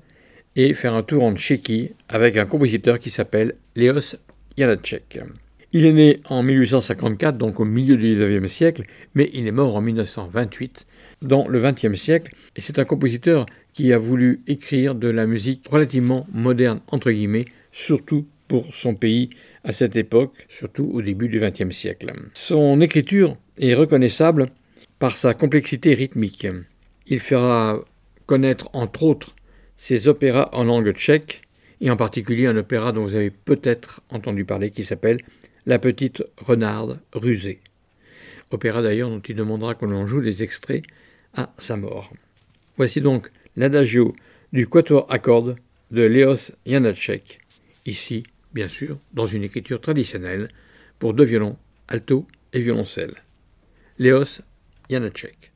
et 0.56 0.74
faire 0.74 0.94
un 0.94 1.02
tour 1.02 1.22
en 1.22 1.34
Tchéquie 1.34 1.92
avec 2.08 2.36
un 2.36 2.46
compositeur 2.46 2.98
qui 2.98 3.10
s'appelle 3.10 3.54
Leos 3.76 4.16
Janacek. 4.58 5.20
Il 5.72 5.86
est 5.86 5.92
né 5.92 6.20
en 6.28 6.42
1854, 6.42 7.38
donc 7.38 7.60
au 7.60 7.64
milieu 7.64 7.96
du 7.96 8.02
XIXe 8.02 8.52
siècle, 8.52 8.82
mais 9.14 9.30
il 9.32 9.46
est 9.46 9.52
mort 9.52 9.76
en 9.76 9.80
1928, 9.80 10.84
dans 11.22 11.46
le 11.46 11.60
XXe 11.60 11.94
siècle, 11.94 12.34
et 12.56 12.60
c'est 12.60 12.80
un 12.80 12.84
compositeur 12.84 13.46
qui 13.72 13.92
a 13.92 13.98
voulu 13.98 14.40
écrire 14.48 14.96
de 14.96 15.06
la 15.06 15.26
musique 15.26 15.68
relativement 15.68 16.26
moderne, 16.32 16.80
entre 16.88 17.12
guillemets, 17.12 17.44
surtout 17.70 18.26
pour 18.48 18.74
son 18.74 18.96
pays 18.96 19.30
à 19.62 19.72
cette 19.72 19.94
époque, 19.94 20.44
surtout 20.48 20.90
au 20.92 21.02
début 21.02 21.28
du 21.28 21.38
XXe 21.38 21.70
siècle. 21.70 22.12
Son 22.34 22.80
écriture 22.80 23.36
est 23.56 23.74
reconnaissable 23.74 24.50
par 24.98 25.16
sa 25.16 25.34
complexité 25.34 25.94
rythmique. 25.94 26.48
Il 27.06 27.20
fera 27.20 27.80
connaître 28.26 28.68
entre 28.72 29.04
autres 29.04 29.36
ses 29.76 30.08
opéras 30.08 30.48
en 30.52 30.64
langue 30.64 30.90
tchèque, 30.94 31.42
et 31.80 31.90
en 31.90 31.96
particulier 31.96 32.46
un 32.46 32.56
opéra 32.56 32.90
dont 32.90 33.04
vous 33.04 33.14
avez 33.14 33.30
peut-être 33.30 34.02
entendu 34.10 34.44
parler 34.44 34.70
qui 34.70 34.84
s'appelle 34.84 35.18
La 35.66 35.78
petite 35.78 36.22
renarde 36.38 37.00
rusée. 37.12 37.60
Opéra 38.50 38.82
d'ailleurs 38.82 39.10
dont 39.10 39.20
il 39.20 39.36
demandera 39.36 39.74
qu'on 39.74 39.94
en 39.94 40.06
joue 40.06 40.20
des 40.20 40.42
extraits 40.42 40.84
à 41.34 41.52
sa 41.58 41.76
mort. 41.76 42.12
Voici 42.76 43.00
donc 43.00 43.30
l'adagio 43.56 44.14
du 44.52 44.66
quatuor 44.66 45.06
à 45.10 45.18
cordes 45.18 45.56
de 45.90 46.02
Léos 46.02 46.52
Janacek, 46.66 47.40
ici, 47.86 48.24
bien 48.52 48.68
sûr, 48.68 48.98
dans 49.12 49.26
une 49.26 49.44
écriture 49.44 49.80
traditionnelle 49.80 50.48
pour 50.98 51.14
deux 51.14 51.24
violons, 51.24 51.56
alto 51.88 52.26
et 52.52 52.60
violoncelle. 52.60 53.14
Léos 53.98 54.40
Janacek. 54.88 55.49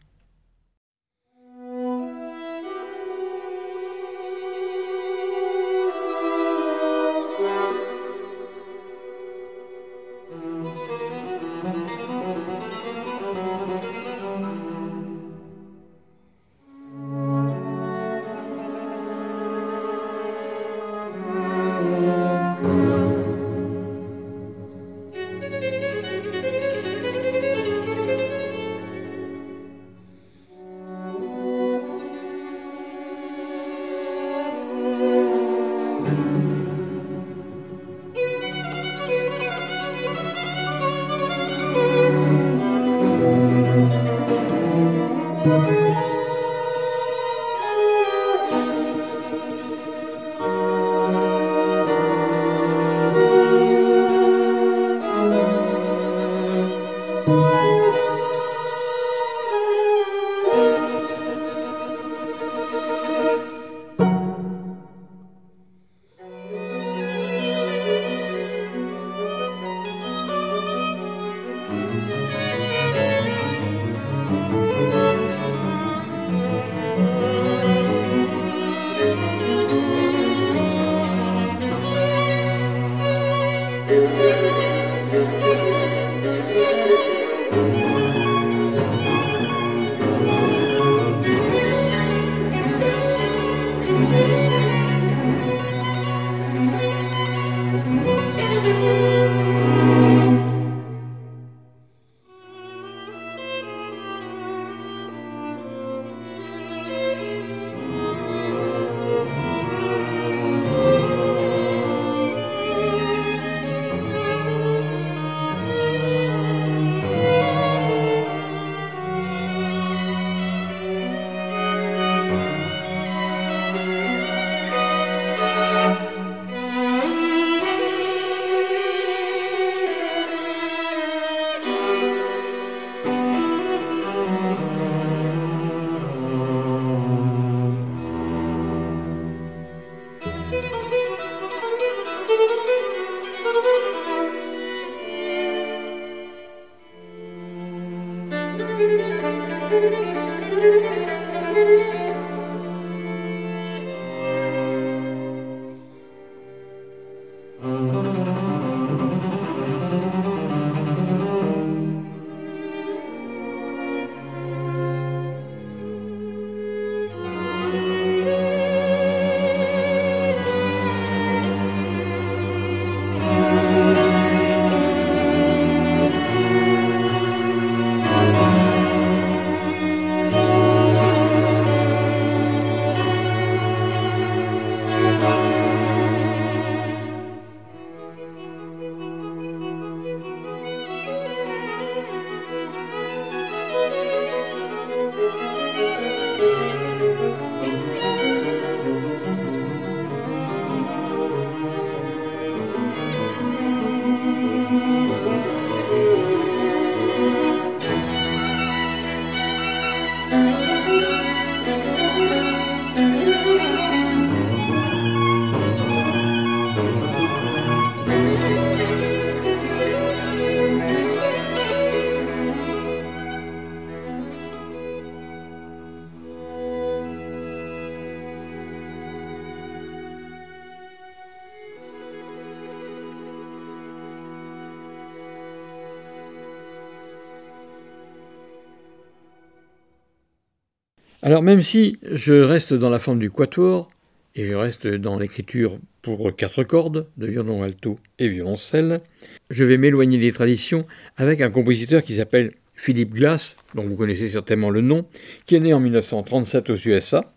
Alors 241.27 241.43
même 241.43 241.63
si 241.63 241.97
je 242.03 242.35
reste 242.35 242.75
dans 242.75 242.91
la 242.91 242.99
forme 242.99 243.19
du 243.19 243.31
quatuor, 243.31 243.91
et 244.35 244.45
je 244.45 244.53
reste 244.53 244.87
dans 244.87 245.19
l'écriture 245.19 245.79
pour 246.03 246.37
quatre 246.37 246.65
cordes, 246.65 247.07
de 247.17 247.27
violon 247.27 247.63
alto 247.63 247.99
et 248.19 248.29
violoncelle. 248.29 249.01
Je 249.49 249.65
vais 249.65 249.79
m'éloigner 249.79 250.19
des 250.19 250.33
traditions 250.33 250.85
avec 251.17 251.41
un 251.41 251.51
compositeur 251.51 252.03
qui 252.03 252.17
s'appelle 252.17 252.53
Philippe 252.75 253.15
Glass, 253.15 253.57
dont 253.75 253.85
vous 253.85 253.97
connaissez 253.97 254.29
certainement 254.29 254.69
le 254.69 254.83
nom, 254.83 255.07
qui 255.47 255.55
est 255.55 255.61
né 255.61 255.73
en 255.73 255.81
1937 255.81 256.69
aux 256.69 256.77
USA. 256.77 257.33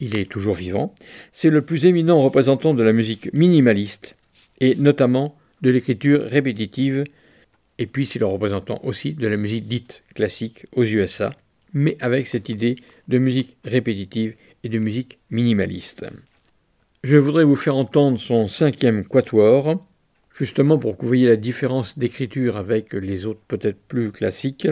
Il 0.00 0.18
est 0.18 0.28
toujours 0.28 0.56
vivant. 0.56 0.92
C'est 1.30 1.50
le 1.50 1.62
plus 1.62 1.84
éminent 1.84 2.20
représentant 2.20 2.74
de 2.74 2.82
la 2.82 2.92
musique 2.92 3.32
minimaliste, 3.32 4.16
et 4.58 4.74
notamment 4.74 5.36
de 5.62 5.70
l'écriture 5.70 6.24
répétitive, 6.24 7.04
et 7.78 7.86
puis 7.86 8.06
c'est 8.06 8.18
le 8.18 8.26
représentant 8.26 8.80
aussi 8.82 9.12
de 9.12 9.28
la 9.28 9.36
musique 9.36 9.68
dite 9.68 10.02
classique 10.16 10.66
aux 10.74 10.82
USA, 10.82 11.32
mais 11.72 11.96
avec 12.00 12.26
cette 12.26 12.48
idée 12.48 12.76
de 13.10 13.18
musique 13.18 13.56
répétitive 13.64 14.36
et 14.62 14.68
de 14.68 14.78
musique 14.78 15.18
minimaliste. 15.30 16.06
Je 17.02 17.16
voudrais 17.16 17.44
vous 17.44 17.56
faire 17.56 17.74
entendre 17.74 18.20
son 18.20 18.46
cinquième 18.46 19.04
quatuor, 19.04 19.84
justement 20.38 20.78
pour 20.78 20.96
que 20.96 21.02
vous 21.02 21.08
voyez 21.08 21.28
la 21.28 21.36
différence 21.36 21.98
d'écriture 21.98 22.56
avec 22.56 22.92
les 22.92 23.26
autres 23.26 23.40
peut-être 23.48 23.80
plus 23.88 24.12
classiques. 24.12 24.68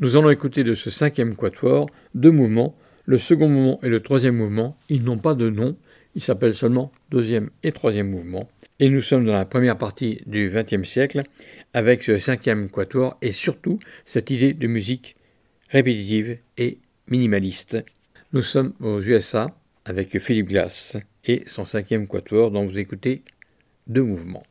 Nous 0.00 0.16
allons 0.16 0.30
écouter 0.30 0.64
de 0.64 0.72
ce 0.72 0.90
cinquième 0.90 1.36
quatuor 1.36 1.90
deux 2.14 2.30
mouvements. 2.30 2.74
Le 3.04 3.18
second 3.18 3.50
mouvement 3.50 3.80
et 3.82 3.90
le 3.90 4.00
troisième 4.00 4.36
mouvement, 4.36 4.78
ils 4.88 5.04
n'ont 5.04 5.18
pas 5.18 5.34
de 5.34 5.50
nom, 5.50 5.76
ils 6.14 6.22
s'appellent 6.22 6.54
seulement 6.54 6.90
deuxième 7.10 7.50
et 7.62 7.72
troisième 7.72 8.08
mouvement. 8.08 8.48
Et 8.80 8.88
nous 8.88 9.02
sommes 9.02 9.26
dans 9.26 9.34
la 9.34 9.44
première 9.44 9.76
partie 9.76 10.22
du 10.24 10.50
XXe 10.50 10.88
siècle 10.88 11.22
avec 11.74 12.02
ce 12.02 12.16
cinquième 12.16 12.70
quatuor 12.70 13.18
et 13.20 13.32
surtout 13.32 13.78
cette 14.06 14.30
idée 14.30 14.54
de 14.54 14.66
musique 14.66 15.16
répétitive 15.68 16.38
et 16.56 16.78
minimaliste. 17.08 17.84
Nous 18.32 18.42
sommes 18.42 18.72
aux 18.80 19.00
USA 19.00 19.54
avec 19.84 20.18
Philippe 20.18 20.48
Glass 20.48 20.96
et 21.24 21.44
son 21.46 21.64
cinquième 21.64 22.06
quatuor 22.06 22.50
dont 22.50 22.64
vous 22.64 22.78
écoutez 22.78 23.22
deux 23.86 24.02
mouvements. 24.02 24.44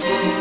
Thank 0.00 0.32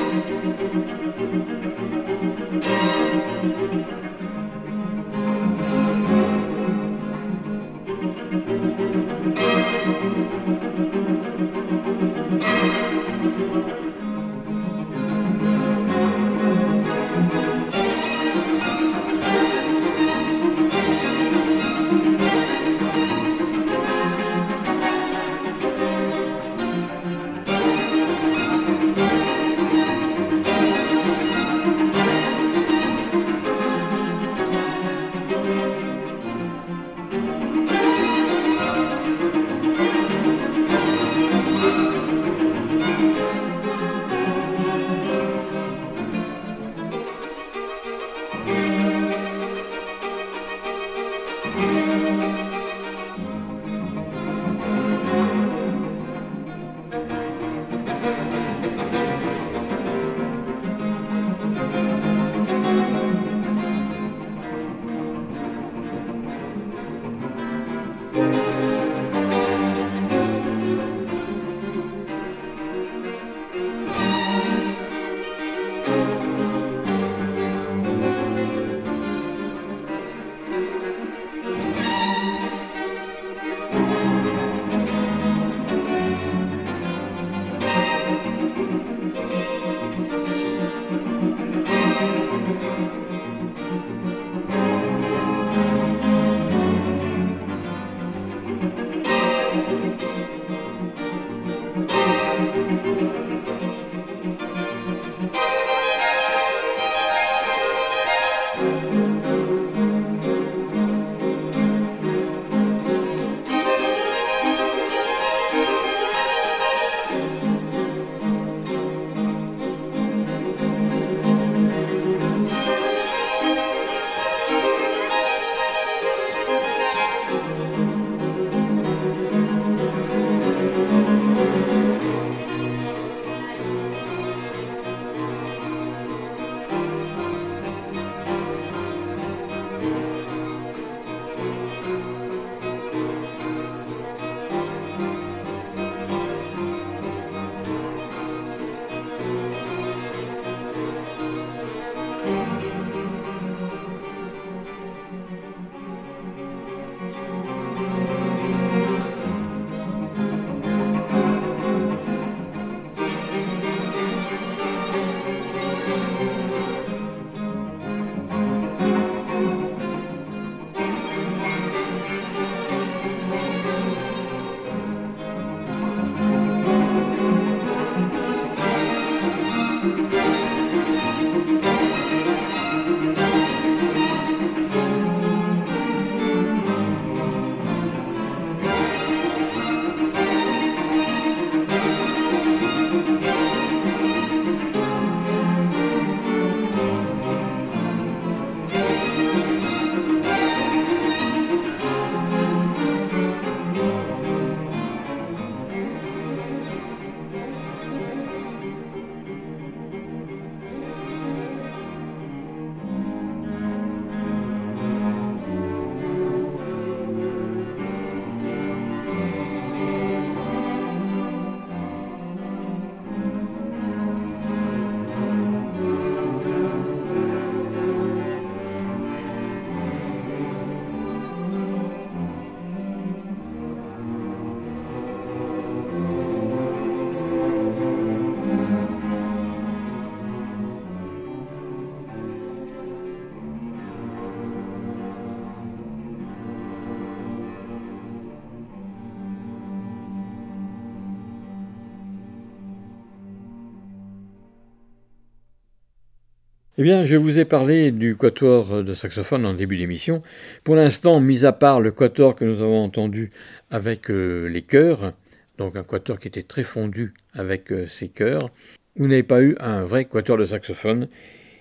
Eh 256.81 256.83
bien, 256.83 257.05
je 257.05 257.15
vous 257.15 257.37
ai 257.37 257.45
parlé 257.45 257.91
du 257.91 258.15
quatuor 258.15 258.83
de 258.83 258.93
saxophone 258.95 259.45
en 259.45 259.53
début 259.53 259.77
d'émission. 259.77 260.23
Pour 260.63 260.73
l'instant, 260.73 261.19
mis 261.19 261.45
à 261.45 261.51
part 261.51 261.79
le 261.79 261.91
quatuor 261.91 262.35
que 262.35 262.43
nous 262.43 262.63
avons 262.63 262.83
entendu 262.83 263.29
avec 263.69 264.09
euh, 264.09 264.47
les 264.47 264.63
chœurs, 264.63 265.13
donc 265.59 265.75
un 265.75 265.83
quatuor 265.83 266.17
qui 266.17 266.27
était 266.27 266.41
très 266.41 266.63
fondu 266.63 267.13
avec 267.35 267.71
euh, 267.71 267.85
ses 267.85 268.07
chœurs, 268.07 268.49
vous 268.95 269.05
n'avez 269.05 269.21
pas 269.21 269.43
eu 269.43 269.55
un 269.59 269.83
vrai 269.83 270.05
quatuor 270.05 270.39
de 270.39 270.45
saxophone. 270.45 271.07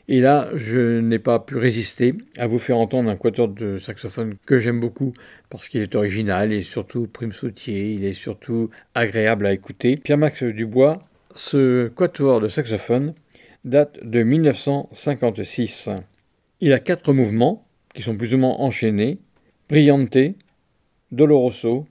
Et 0.08 0.22
là, 0.22 0.48
je 0.54 1.00
n'ai 1.00 1.18
pas 1.18 1.38
pu 1.38 1.58
résister 1.58 2.14
à 2.38 2.46
vous 2.46 2.58
faire 2.58 2.78
entendre 2.78 3.10
un 3.10 3.16
quatuor 3.16 3.48
de 3.48 3.76
saxophone 3.76 4.36
que 4.46 4.56
j'aime 4.56 4.80
beaucoup 4.80 5.12
parce 5.50 5.68
qu'il 5.68 5.82
est 5.82 5.94
original 5.96 6.50
et 6.50 6.62
surtout 6.62 7.06
prime 7.06 7.34
sautier, 7.34 7.92
il 7.92 8.06
est 8.06 8.14
surtout 8.14 8.70
agréable 8.94 9.44
à 9.44 9.52
écouter. 9.52 9.98
Pierre-Max 9.98 10.44
Dubois, 10.44 11.02
ce 11.36 11.88
quatuor 11.88 12.40
de 12.40 12.48
saxophone 12.48 13.12
date 13.64 13.98
de 14.02 14.22
1956. 14.22 15.90
Il 16.60 16.72
a 16.72 16.78
quatre 16.78 17.12
mouvements 17.12 17.66
qui 17.94 18.02
sont 18.02 18.16
plus 18.16 18.34
ou 18.34 18.38
moins 18.38 18.56
enchaînés 18.56 19.18
Brillante, 19.68 20.16
Doloroso, 21.12 21.86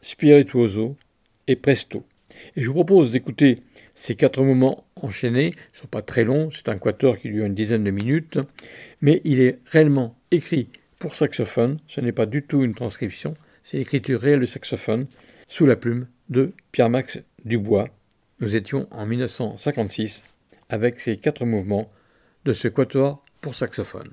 Spirituoso 0.00 0.96
et 1.46 1.56
Presto. 1.56 2.04
Et 2.56 2.62
je 2.62 2.68
vous 2.68 2.74
propose 2.74 3.10
d'écouter 3.10 3.62
ces 3.94 4.14
quatre 4.14 4.42
mouvements 4.42 4.84
enchaînés. 4.96 5.48
Ils 5.48 5.74
ne 5.74 5.80
sont 5.80 5.86
pas 5.88 6.02
très 6.02 6.24
longs, 6.24 6.50
c'est 6.50 6.68
un 6.68 6.78
quatuor 6.78 7.18
qui 7.18 7.28
dure 7.28 7.44
une 7.44 7.54
dizaine 7.54 7.84
de 7.84 7.90
minutes, 7.90 8.38
mais 9.00 9.20
il 9.24 9.40
est 9.40 9.58
réellement 9.66 10.16
écrit 10.30 10.68
pour 10.98 11.14
saxophone. 11.14 11.78
Ce 11.88 12.00
n'est 12.00 12.12
pas 12.12 12.26
du 12.26 12.42
tout 12.42 12.62
une 12.62 12.74
transcription, 12.74 13.34
c'est 13.64 13.78
l'écriture 13.78 14.20
réelle 14.20 14.40
de 14.40 14.46
saxophone 14.46 15.06
sous 15.48 15.66
la 15.66 15.76
plume 15.76 16.06
de 16.28 16.52
Pierre-Max 16.72 17.18
Dubois. 17.44 17.88
Nous 18.40 18.56
étions 18.56 18.86
en 18.90 19.04
1956 19.04 20.22
avec 20.70 21.00
ces 21.00 21.16
quatre 21.16 21.44
mouvements 21.44 21.90
de 22.44 22.52
ce 22.52 22.68
quatuor 22.68 23.22
pour 23.42 23.54
saxophone. 23.54 24.12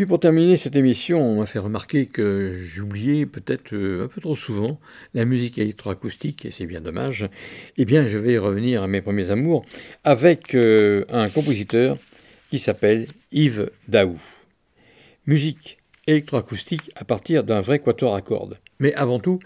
Puis 0.00 0.06
pour 0.06 0.18
terminer 0.18 0.56
cette 0.56 0.76
émission, 0.76 1.20
on 1.20 1.40
m'a 1.40 1.46
fait 1.46 1.58
remarquer 1.58 2.06
que 2.06 2.54
j'oubliais 2.58 3.26
peut-être 3.26 3.74
euh, 3.74 4.06
un 4.06 4.08
peu 4.08 4.22
trop 4.22 4.34
souvent 4.34 4.80
la 5.12 5.26
musique 5.26 5.58
électroacoustique, 5.58 6.46
et 6.46 6.50
c'est 6.50 6.64
bien 6.64 6.80
dommage. 6.80 7.28
Eh 7.76 7.84
bien, 7.84 8.08
je 8.08 8.16
vais 8.16 8.38
revenir 8.38 8.82
à 8.82 8.88
mes 8.88 9.02
premiers 9.02 9.30
amours 9.30 9.62
avec 10.02 10.54
euh, 10.54 11.04
un 11.10 11.28
compositeur 11.28 11.98
qui 12.48 12.58
s'appelle 12.58 13.08
Yves 13.30 13.70
Daou. 13.88 14.18
Musique 15.26 15.76
électroacoustique 16.06 16.90
à 16.96 17.04
partir 17.04 17.44
d'un 17.44 17.60
vrai 17.60 17.80
quatuor 17.80 18.14
à 18.14 18.22
cordes. 18.22 18.56
Mais 18.78 18.94
avant 18.94 19.18
tout, 19.18 19.38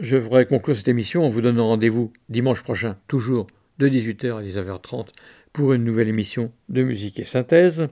je 0.00 0.18
voudrais 0.18 0.44
conclure 0.44 0.76
cette 0.76 0.88
émission 0.88 1.24
en 1.24 1.30
vous 1.30 1.40
donnant 1.40 1.68
rendez-vous 1.68 2.12
dimanche 2.28 2.62
prochain, 2.62 2.98
toujours 3.08 3.46
de 3.78 3.88
18h 3.88 4.36
à 4.36 4.42
19h30, 4.42 5.06
pour 5.54 5.72
une 5.72 5.84
nouvelle 5.84 6.08
émission 6.08 6.52
de 6.68 6.82
musique 6.82 7.18
et 7.18 7.24
synthèse 7.24 7.88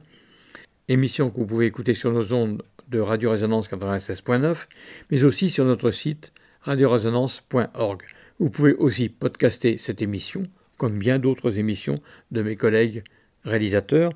émission 0.89 1.31
que 1.31 1.39
vous 1.39 1.47
pouvez 1.47 1.67
écouter 1.67 1.95
sur 1.95 2.13
nos 2.13 2.33
ondes 2.33 2.63
de 2.89 3.01
Radio 3.01 3.33
Résonance 3.33 3.69
96.9, 3.69 4.67
mais 5.11 5.25
aussi 5.25 5.51
sur 5.51 5.65
notre 5.65 5.91
site 5.91 6.33
radioresonance.org. 6.63 8.03
Vous 8.39 8.51
pouvez 8.51 8.75
aussi 8.75 9.09
podcaster 9.09 9.79
cette 9.79 10.01
émission, 10.03 10.47
comme 10.77 10.97
bien 10.99 11.19
d'autres 11.19 11.59
émissions 11.59 12.01
de 12.31 12.43
mes 12.43 12.55
collègues 12.55 13.03
réalisateurs, 13.45 14.13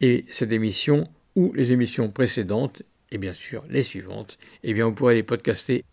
et 0.00 0.26
cette 0.30 0.52
émission 0.52 1.08
ou 1.36 1.52
les 1.54 1.72
émissions 1.72 2.10
précédentes, 2.10 2.82
et 3.10 3.18
bien 3.18 3.32
sûr 3.32 3.64
les 3.70 3.82
suivantes, 3.82 4.38
eh 4.62 4.74
bien 4.74 4.84
vous 4.86 4.92
pourrez 4.92 5.14
les 5.14 5.22
podcaster 5.22 5.86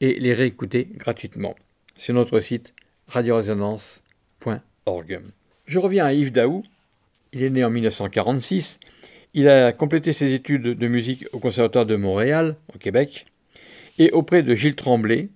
et 0.00 0.20
les 0.20 0.34
réécouter 0.34 0.88
gratuitement 0.94 1.56
sur 1.96 2.14
notre 2.14 2.38
site 2.40 2.72
radioresonance.org. 3.08 5.20
Je 5.64 5.78
reviens 5.80 6.04
à 6.04 6.12
Yves 6.12 6.32
Daou. 6.32 6.62
Il 7.32 7.42
est 7.42 7.50
né 7.50 7.64
en 7.64 7.70
1946 7.70 8.78
il 9.34 9.48
a 9.48 9.72
complété 9.72 10.12
ses 10.12 10.32
études 10.32 10.78
de 10.78 10.88
musique 10.88 11.26
au 11.32 11.38
Conservatoire 11.38 11.86
de 11.86 11.96
Montréal, 11.96 12.56
au 12.74 12.78
Québec, 12.78 13.26
et 13.98 14.10
auprès 14.12 14.42
de 14.42 14.54
Gilles 14.54 14.76
Tremblay, 14.76 15.28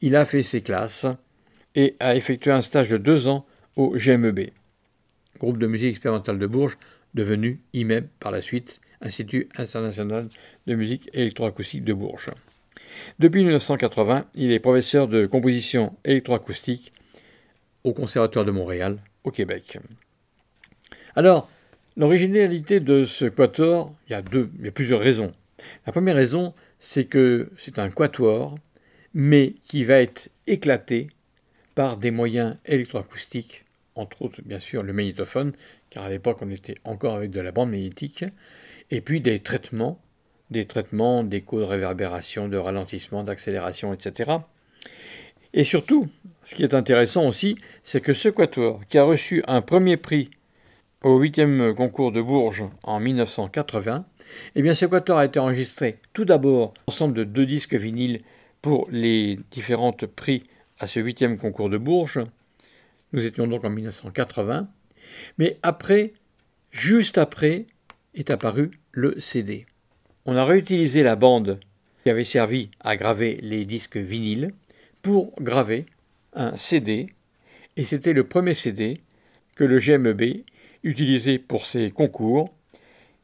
il 0.00 0.16
a 0.16 0.24
fait 0.24 0.42
ses 0.42 0.62
classes 0.62 1.06
et 1.74 1.96
a 2.00 2.16
effectué 2.16 2.50
un 2.50 2.62
stage 2.62 2.90
de 2.90 2.96
deux 2.96 3.28
ans 3.28 3.46
au 3.76 3.96
GMEB, 3.96 4.50
groupe 5.38 5.58
de 5.58 5.66
musique 5.66 5.90
expérimentale 5.90 6.38
de 6.38 6.46
Bourges, 6.46 6.78
devenu 7.14 7.60
IMEB 7.72 8.06
par 8.20 8.32
la 8.32 8.40
suite, 8.40 8.80
Institut 9.00 9.48
international 9.56 10.28
de 10.66 10.74
musique 10.74 11.08
électroacoustique 11.12 11.84
de 11.84 11.92
Bourges. 11.92 12.30
Depuis 13.20 13.44
1980, 13.44 14.26
il 14.34 14.50
est 14.50 14.58
professeur 14.58 15.06
de 15.06 15.26
composition 15.26 15.94
électroacoustique 16.04 16.92
au 17.84 17.92
Conservatoire 17.92 18.44
de 18.44 18.50
Montréal, 18.50 18.98
au 19.22 19.30
Québec. 19.30 19.78
Alors, 21.14 21.48
L'originalité 21.98 22.78
de 22.78 23.02
ce 23.02 23.24
quatuor, 23.24 23.92
il 24.08 24.12
y, 24.12 24.14
a 24.14 24.70
plusieurs 24.70 25.00
raisons. 25.00 25.32
La 25.84 25.92
première 25.92 26.14
raison, 26.14 26.54
c'est 26.78 27.06
que 27.06 27.50
c'est 27.58 27.80
un 27.80 27.90
quatuor, 27.90 28.56
mais 29.14 29.54
qui 29.66 29.82
va 29.82 29.96
être 29.96 30.30
éclaté 30.46 31.08
par 31.74 31.96
des 31.96 32.12
moyens 32.12 32.56
électroacoustiques, 32.66 33.64
entre 33.96 34.22
autres 34.22 34.42
bien 34.44 34.60
sûr 34.60 34.84
le 34.84 34.92
magnétophone, 34.92 35.54
car 35.90 36.04
à 36.04 36.08
l'époque 36.08 36.38
on 36.40 36.50
était 36.52 36.76
encore 36.84 37.16
avec 37.16 37.32
de 37.32 37.40
la 37.40 37.50
bande 37.50 37.70
magnétique, 37.70 38.24
et 38.92 39.00
puis 39.00 39.20
des 39.20 39.40
traitements, 39.40 40.00
des 40.52 40.66
traitements 40.66 41.24
d'écho 41.24 41.58
de 41.58 41.64
réverbération, 41.64 42.46
de 42.46 42.58
ralentissement, 42.58 43.24
d'accélération, 43.24 43.92
etc. 43.92 44.36
Et 45.52 45.64
surtout, 45.64 46.06
ce 46.44 46.54
qui 46.54 46.62
est 46.62 46.74
intéressant 46.74 47.26
aussi, 47.26 47.56
c'est 47.82 48.00
que 48.00 48.12
ce 48.12 48.28
quatuor, 48.28 48.86
qui 48.88 48.98
a 48.98 49.02
reçu 49.02 49.42
un 49.48 49.62
premier 49.62 49.96
prix 49.96 50.30
au 51.02 51.18
huitième 51.18 51.74
concours 51.74 52.12
de 52.12 52.20
Bourges 52.20 52.64
en 52.82 52.98
1980, 52.98 54.04
eh 54.54 54.62
bien, 54.62 54.74
ce 54.74 54.86
quatuor 54.86 55.18
a 55.18 55.24
été 55.24 55.38
enregistré 55.38 55.98
tout 56.12 56.24
d'abord 56.24 56.74
ensemble 56.86 57.14
de 57.14 57.24
deux 57.24 57.46
disques 57.46 57.74
vinyles 57.74 58.22
pour 58.62 58.88
les 58.90 59.38
différentes 59.50 60.06
prix 60.06 60.44
à 60.78 60.86
ce 60.86 61.00
huitième 61.00 61.38
concours 61.38 61.70
de 61.70 61.78
Bourges. 61.78 62.20
Nous 63.12 63.24
étions 63.24 63.46
donc 63.46 63.64
en 63.64 63.70
1980. 63.70 64.68
Mais 65.38 65.58
après, 65.62 66.12
juste 66.70 67.18
après, 67.18 67.66
est 68.14 68.30
apparu 68.30 68.72
le 68.92 69.18
CD. 69.20 69.66
On 70.26 70.36
a 70.36 70.44
réutilisé 70.44 71.02
la 71.02 71.16
bande 71.16 71.60
qui 72.02 72.10
avait 72.10 72.24
servi 72.24 72.70
à 72.80 72.96
graver 72.96 73.38
les 73.42 73.64
disques 73.64 73.96
vinyles 73.96 74.52
pour 75.00 75.32
graver 75.40 75.86
un 76.32 76.56
CD. 76.56 77.08
Et 77.76 77.84
c'était 77.84 78.12
le 78.12 78.24
premier 78.24 78.54
CD 78.54 79.00
que 79.54 79.64
le 79.64 79.78
GMEB 79.78 80.44
utilisé 80.82 81.38
pour 81.38 81.66
ces 81.66 81.90
concours, 81.90 82.52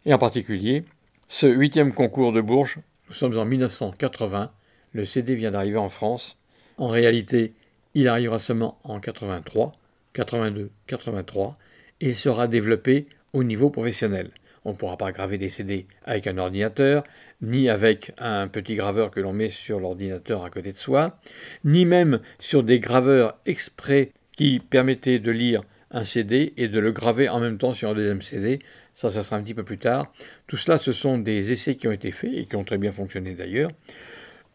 et 0.06 0.12
en 0.12 0.18
particulier 0.18 0.84
ce 1.28 1.46
huitième 1.46 1.92
concours 1.92 2.32
de 2.32 2.40
Bourges. 2.40 2.78
Nous 3.08 3.14
sommes 3.14 3.38
en 3.38 3.44
1980, 3.44 4.52
le 4.92 5.04
CD 5.04 5.34
vient 5.34 5.50
d'arriver 5.50 5.78
en 5.78 5.88
France. 5.88 6.38
En 6.76 6.88
réalité, 6.88 7.54
il 7.94 8.08
arrivera 8.08 8.38
seulement 8.38 8.78
en 8.84 9.00
83, 9.00 9.72
82, 10.12 10.70
83, 10.86 11.58
et 12.00 12.12
sera 12.12 12.46
développé 12.46 13.06
au 13.32 13.44
niveau 13.44 13.70
professionnel. 13.70 14.30
On 14.64 14.70
ne 14.70 14.76
pourra 14.76 14.96
pas 14.96 15.12
graver 15.12 15.36
des 15.36 15.48
CD 15.48 15.86
avec 16.04 16.26
un 16.26 16.38
ordinateur, 16.38 17.04
ni 17.42 17.68
avec 17.68 18.12
un 18.18 18.48
petit 18.48 18.76
graveur 18.76 19.10
que 19.10 19.20
l'on 19.20 19.32
met 19.32 19.50
sur 19.50 19.78
l'ordinateur 19.78 20.44
à 20.44 20.50
côté 20.50 20.72
de 20.72 20.76
soi, 20.76 21.18
ni 21.64 21.84
même 21.84 22.20
sur 22.38 22.62
des 22.62 22.78
graveurs 22.78 23.38
exprès 23.44 24.12
qui 24.36 24.60
permettaient 24.60 25.18
de 25.18 25.30
lire 25.30 25.62
un 25.94 26.04
CD 26.04 26.52
et 26.56 26.66
de 26.66 26.80
le 26.80 26.92
graver 26.92 27.28
en 27.28 27.40
même 27.40 27.56
temps 27.56 27.72
sur 27.72 27.88
un 27.88 27.94
deuxième 27.94 28.20
CD. 28.20 28.58
Ça, 28.94 29.10
ça 29.10 29.22
sera 29.22 29.36
un 29.36 29.42
petit 29.42 29.54
peu 29.54 29.62
plus 29.62 29.78
tard. 29.78 30.12
Tout 30.48 30.56
cela, 30.56 30.76
ce 30.76 30.92
sont 30.92 31.18
des 31.18 31.52
essais 31.52 31.76
qui 31.76 31.86
ont 31.86 31.92
été 31.92 32.10
faits 32.10 32.32
et 32.34 32.46
qui 32.46 32.56
ont 32.56 32.64
très 32.64 32.78
bien 32.78 32.92
fonctionné 32.92 33.34
d'ailleurs. 33.34 33.70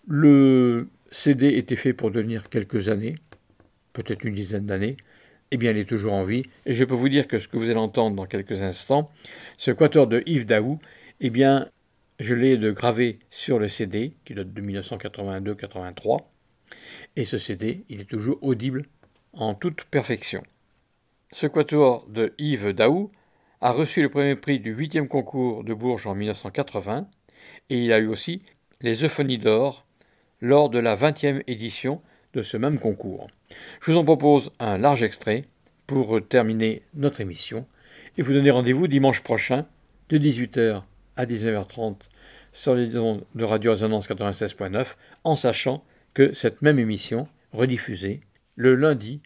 Le 0.07 0.89
CD 1.11 1.55
était 1.55 1.77
fait 1.77 1.93
pour 1.93 2.11
devenir 2.11 2.49
quelques 2.49 2.89
années, 2.89 3.15
peut-être 3.93 4.25
une 4.25 4.35
dizaine 4.35 4.65
d'années. 4.65 4.97
Eh 5.51 5.57
bien, 5.57 5.71
il 5.71 5.77
est 5.77 5.89
toujours 5.89 6.13
en 6.13 6.25
vie. 6.25 6.43
Et 6.65 6.73
je 6.73 6.83
peux 6.83 6.93
vous 6.93 7.09
dire 7.09 7.25
que 7.27 7.39
ce 7.39 7.47
que 7.47 7.57
vous 7.57 7.69
allez 7.69 7.79
entendre 7.79 8.17
dans 8.17 8.25
quelques 8.25 8.61
instants, 8.61 9.09
ce 9.57 9.71
quator 9.71 10.07
de 10.07 10.21
Yves 10.25 10.45
Daou, 10.45 10.77
eh 11.21 11.29
bien, 11.29 11.69
je 12.19 12.35
l'ai 12.35 12.57
de 12.57 12.69
gravé 12.71 13.19
sur 13.29 13.59
le 13.59 13.69
CD, 13.69 14.13
qui 14.25 14.33
date 14.33 14.53
de 14.53 14.61
1982-83. 14.61 16.19
Et 17.15 17.23
ce 17.23 17.37
CD, 17.37 17.85
il 17.87 18.01
est 18.01 18.09
toujours 18.09 18.37
audible 18.41 18.83
en 19.31 19.55
toute 19.55 19.85
perfection. 19.85 20.43
Ce 21.31 21.45
quatuor 21.45 22.07
de 22.07 22.33
Yves 22.39 22.73
Daou 22.73 23.11
a 23.61 23.71
reçu 23.71 24.01
le 24.01 24.09
premier 24.09 24.35
prix 24.35 24.59
du 24.59 24.75
8e 24.75 25.07
concours 25.07 25.63
de 25.63 25.75
Bourges 25.75 26.07
en 26.07 26.15
1980 26.15 27.07
et 27.69 27.83
il 27.83 27.93
a 27.93 27.99
eu 27.99 28.07
aussi 28.07 28.41
les 28.81 29.03
Euphonies 29.03 29.37
d'or 29.37 29.85
lors 30.41 30.71
de 30.71 30.79
la 30.79 30.95
20e 30.95 31.43
édition 31.45 32.01
de 32.33 32.41
ce 32.41 32.57
même 32.57 32.79
concours. 32.79 33.27
Je 33.79 33.91
vous 33.91 33.97
en 33.99 34.03
propose 34.03 34.51
un 34.57 34.79
large 34.79 35.03
extrait 35.03 35.45
pour 35.85 36.19
terminer 36.27 36.81
notre 36.95 37.21
émission 37.21 37.67
et 38.17 38.23
vous 38.23 38.33
donner 38.33 38.49
rendez-vous 38.49 38.87
dimanche 38.87 39.21
prochain 39.21 39.67
de 40.09 40.17
18h 40.17 40.81
à 41.15 41.25
19h30 41.27 41.97
sur 42.53 42.73
les 42.73 42.97
ondes 42.97 43.23
de 43.35 43.43
Radio 43.43 43.71
Résonance 43.71 44.09
96.9 44.09 44.95
en 45.23 45.35
sachant 45.35 45.83
que 46.15 46.33
cette 46.33 46.63
même 46.63 46.79
émission 46.79 47.27
rediffusée 47.53 48.21
le 48.55 48.73
lundi 48.73 49.21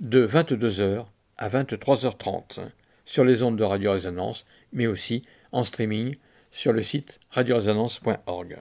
de 0.00 0.26
22h 0.26 1.06
à 1.36 1.48
23h30 1.48 2.60
sur 3.04 3.24
les 3.24 3.42
ondes 3.42 3.56
de 3.56 3.64
Radio 3.64 3.92
Résonance, 3.92 4.46
mais 4.72 4.86
aussi 4.86 5.22
en 5.52 5.64
streaming 5.64 6.16
sur 6.50 6.72
le 6.72 6.82
site 6.82 7.20
radioresonance.org. 7.30 8.58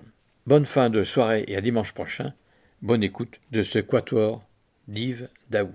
Bonne 0.47 0.65
fin 0.65 0.89
de 0.89 1.03
soirée 1.03 1.45
et 1.47 1.55
à 1.55 1.61
dimanche 1.61 1.93
prochain. 1.93 2.33
Bonne 2.81 3.03
écoute 3.03 3.39
de 3.51 3.63
ce 3.63 3.79
quatuor 3.79 4.43
d'Yves 4.87 5.29
Daou. 5.49 5.71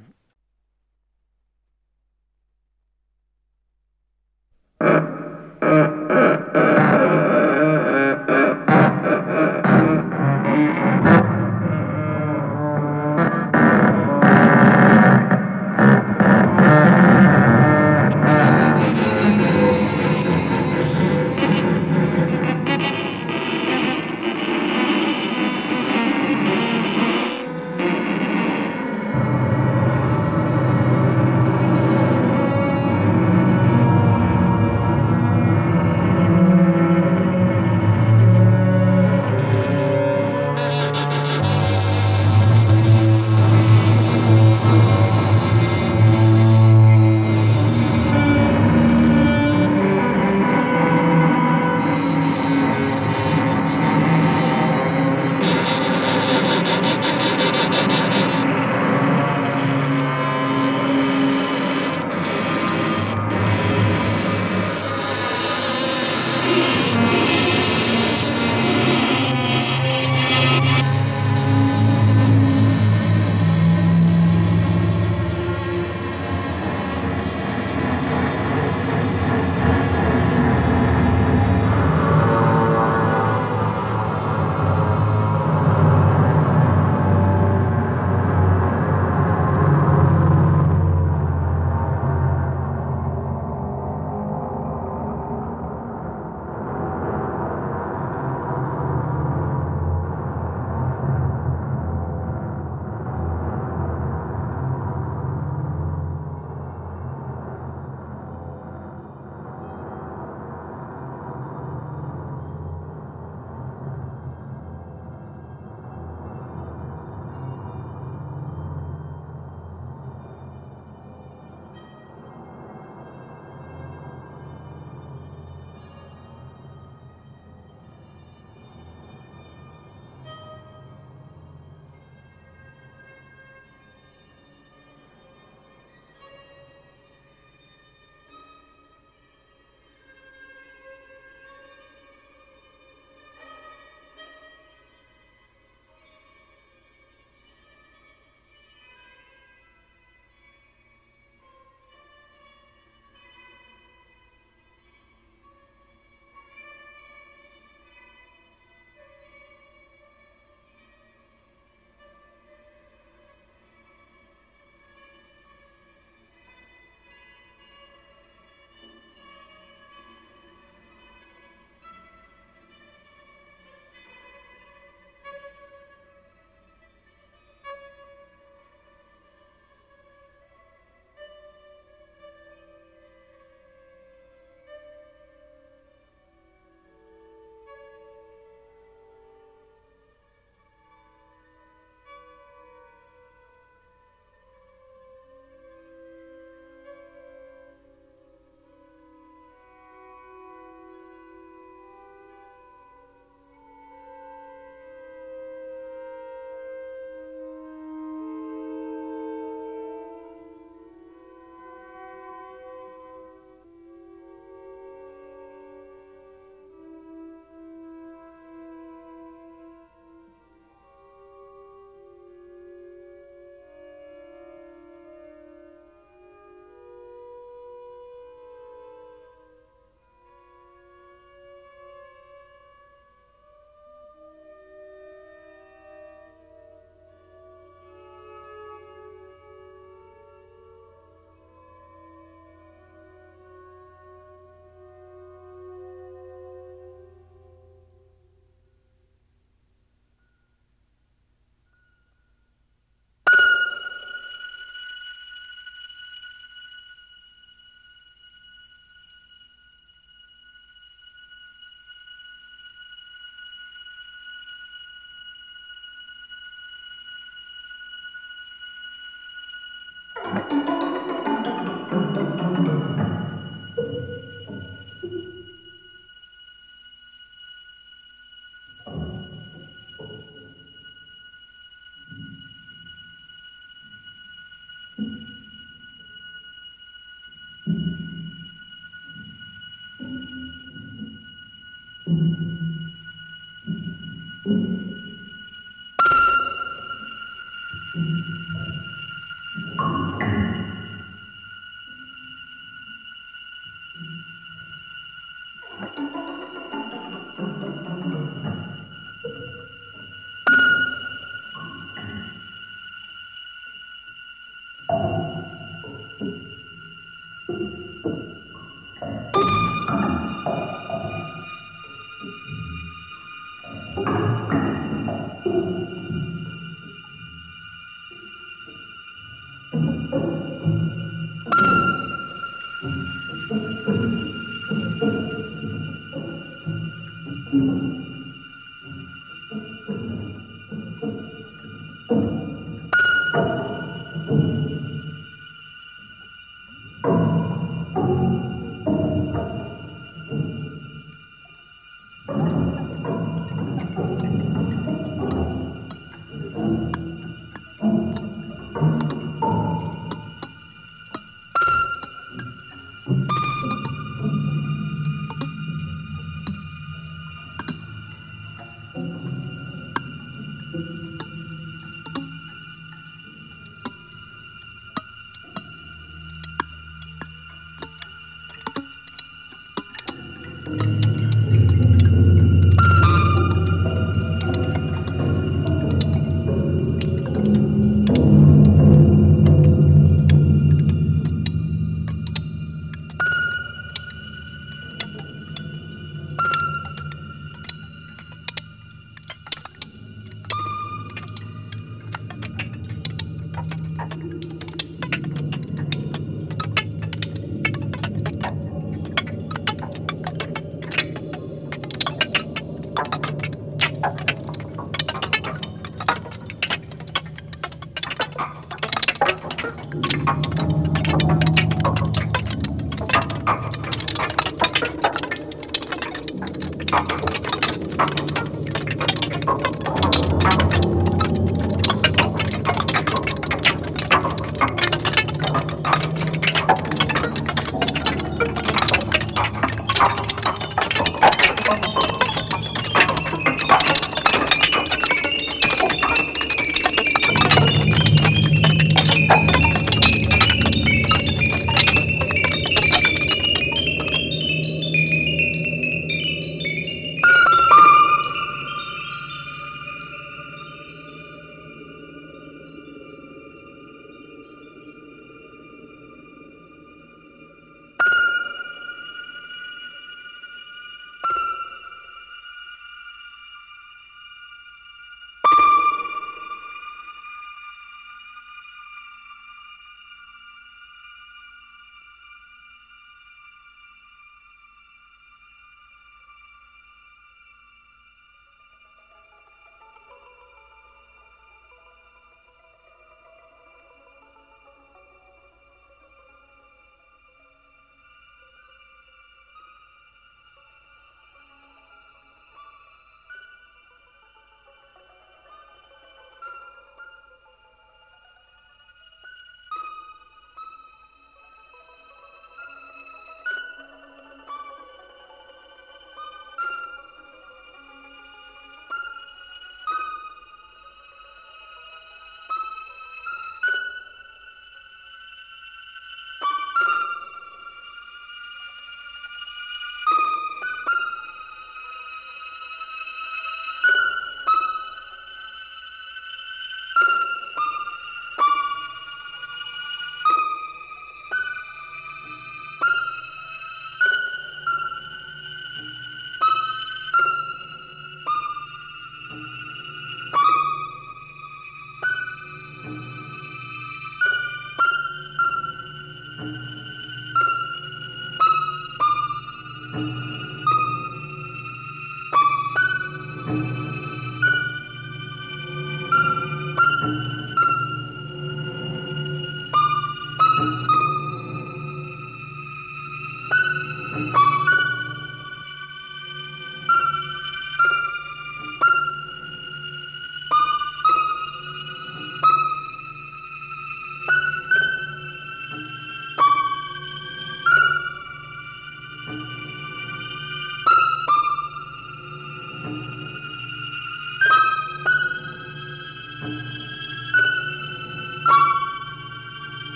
Thank 337.57 337.71
mm 337.71 337.81
-hmm. 337.81 338.11
you. 338.11 338.16